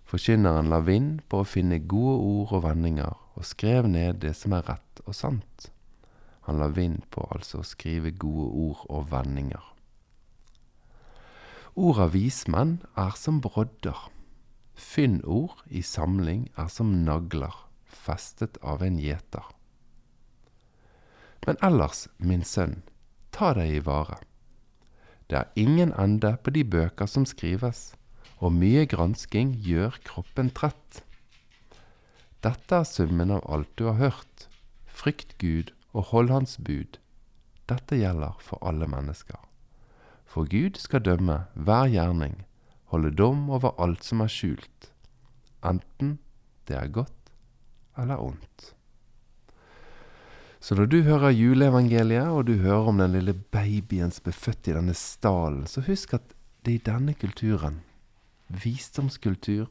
Forkynneren 0.04 0.68
la 0.68 0.82
vind 0.84 1.22
på 1.32 1.40
å 1.40 1.48
finne 1.48 1.80
gode 1.88 2.18
ord 2.20 2.52
og 2.58 2.64
vendinger, 2.66 3.16
og 3.32 3.48
skrev 3.48 3.88
ned 3.88 4.20
det 4.20 4.34
som 4.36 4.52
er 4.52 4.66
rett 4.68 5.00
og 5.06 5.16
sant. 5.16 5.70
Han 6.44 6.60
la 6.60 6.68
vind 6.68 7.06
på 7.10 7.24
altså 7.32 7.62
å 7.62 7.66
skrive 7.66 8.12
gode 8.12 8.50
ord 8.68 8.84
og 8.92 9.08
vendinger. 9.10 9.64
Ord 11.72 11.98
av 12.04 12.10
vismenn 12.12 12.82
er 13.00 13.14
som 13.16 13.38
brodder. 13.40 13.96
Fyndord 14.76 15.62
i 15.72 15.80
samling 15.80 16.50
er 16.60 16.68
som 16.68 16.90
nagler 17.06 17.54
festet 17.88 18.58
av 18.60 18.82
en 18.84 18.98
gjeter. 19.00 19.46
Men 21.46 21.56
ellers, 21.64 22.06
min 22.18 22.44
sønn, 22.44 22.82
ta 23.32 23.54
deg 23.56 23.78
i 23.78 23.80
vare. 23.86 24.18
Det 25.32 25.38
er 25.38 25.56
ingen 25.56 25.94
ende 25.96 26.34
på 26.44 26.52
de 26.52 26.60
bøker 26.60 27.08
som 27.08 27.24
skrives, 27.24 27.94
og 28.36 28.52
mye 28.52 28.84
gransking 28.90 29.54
gjør 29.64 29.96
kroppen 30.04 30.50
trett. 30.52 31.00
Dette 32.44 32.82
er 32.82 32.88
summen 32.88 33.32
av 33.32 33.46
alt 33.48 33.72
du 33.80 33.86
har 33.88 33.96
hørt. 33.96 34.48
Frykt 34.84 35.38
Gud 35.40 35.72
og 35.94 36.10
hold 36.12 36.28
Hans 36.34 36.58
bud. 36.60 36.98
Dette 37.70 37.96
gjelder 37.96 38.36
for 38.44 38.60
alle 38.60 38.90
mennesker. 38.90 39.40
For 40.32 40.48
Gud 40.48 40.78
skal 40.80 41.02
dømme 41.04 41.42
hver 41.54 41.90
gjerning, 41.92 42.38
holde 42.88 43.10
dom 43.12 43.50
over 43.52 43.74
alt 43.82 44.04
som 44.06 44.22
er 44.24 44.30
skjult, 44.32 44.86
enten 45.60 46.14
det 46.68 46.78
er 46.78 46.88
godt 46.88 47.32
eller 48.00 48.16
ondt. 48.16 48.72
Så 50.62 50.78
når 50.78 50.88
du 50.88 51.02
hører 51.02 51.34
juleevangeliet, 51.36 52.30
og 52.32 52.46
du 52.46 52.54
hører 52.62 52.88
om 52.88 52.98
den 53.02 53.12
lille 53.12 53.34
babyen 53.34 54.14
som 54.14 54.24
ble 54.24 54.32
født 54.32 54.72
i 54.72 54.76
denne 54.78 54.94
stallen, 54.96 55.66
så 55.66 55.84
husk 55.84 56.14
at 56.16 56.32
det 56.64 56.72
er 56.72 56.80
i 56.80 56.86
denne 56.86 57.14
kulturen, 57.18 57.82
visdomskultur, 58.48 59.68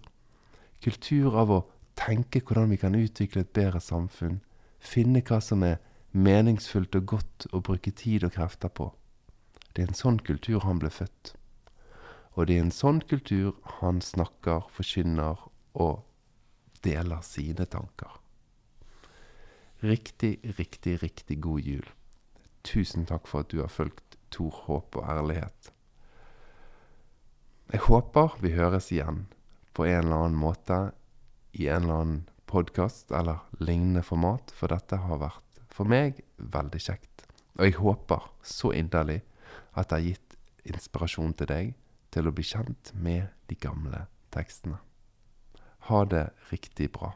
kultur 0.83 1.41
av 1.41 1.57
å 1.57 1.61
tenke 1.97 2.43
hvordan 2.45 2.69
vi 2.69 2.81
kan 2.85 3.01
utvikle 3.01 3.47
et 3.47 3.53
bedre 3.55 3.81
samfunn, 3.81 4.43
finne 4.77 5.25
hva 5.25 5.41
som 5.41 5.65
er 5.65 5.79
meningsfullt 6.11 7.01
og 7.01 7.13
godt 7.15 7.49
å 7.49 7.65
bruke 7.65 7.95
tid 7.97 8.27
og 8.27 8.35
krefter 8.37 8.69
på. 8.69 8.91
Det 9.73 9.83
er 9.83 9.91
en 9.91 9.97
sånn 9.97 10.19
kultur 10.19 10.63
han 10.65 10.81
ble 10.81 10.91
født. 10.91 11.33
Og 12.35 12.47
det 12.47 12.57
er 12.57 12.65
en 12.65 12.75
sånn 12.75 13.01
kultur 13.07 13.57
han 13.79 14.01
snakker, 14.03 14.67
forkynner 14.71 15.45
og 15.73 16.03
deler 16.83 17.21
sine 17.25 17.67
tanker. 17.69 18.17
Riktig, 19.81 20.39
riktig, 20.59 21.01
riktig 21.01 21.39
god 21.41 21.65
jul. 21.65 21.87
Tusen 22.63 23.07
takk 23.09 23.27
for 23.27 23.43
at 23.43 23.51
du 23.51 23.61
har 23.63 23.71
fulgt 23.73 24.17
Tor 24.31 24.53
Håp 24.67 24.99
og 24.99 25.07
ærlighet. 25.09 25.71
Jeg 27.71 27.85
håper 27.87 28.35
vi 28.43 28.53
høres 28.55 28.91
igjen 28.91 29.25
på 29.73 29.87
en 29.87 30.03
eller 30.03 30.25
annen 30.25 30.39
måte 30.39 30.79
i 31.55 31.67
en 31.71 31.85
eller 31.85 32.03
annen 32.03 32.21
podkast 32.51 33.11
eller 33.15 33.45
lignende 33.63 34.03
format, 34.03 34.51
for 34.51 34.71
dette 34.71 34.99
har 34.99 35.21
vært 35.21 35.61
for 35.71 35.87
meg 35.87 36.19
veldig 36.35 36.81
kjekt. 36.83 37.25
Og 37.57 37.67
jeg 37.67 37.77
håper 37.79 38.27
så 38.43 38.73
inderlig 38.75 39.21
at 39.73 39.89
det 39.89 39.97
har 39.97 40.07
gitt 40.09 40.37
inspirasjon 40.71 41.33
til 41.37 41.49
deg 41.51 41.73
til 42.11 42.27
å 42.27 42.35
bli 42.35 42.45
kjent 42.45 42.93
med 42.93 43.31
de 43.49 43.55
gamle 43.55 44.05
tekstene. 44.35 44.79
Ha 45.89 46.05
det 46.05 46.29
riktig 46.51 46.91
bra. 46.93 47.15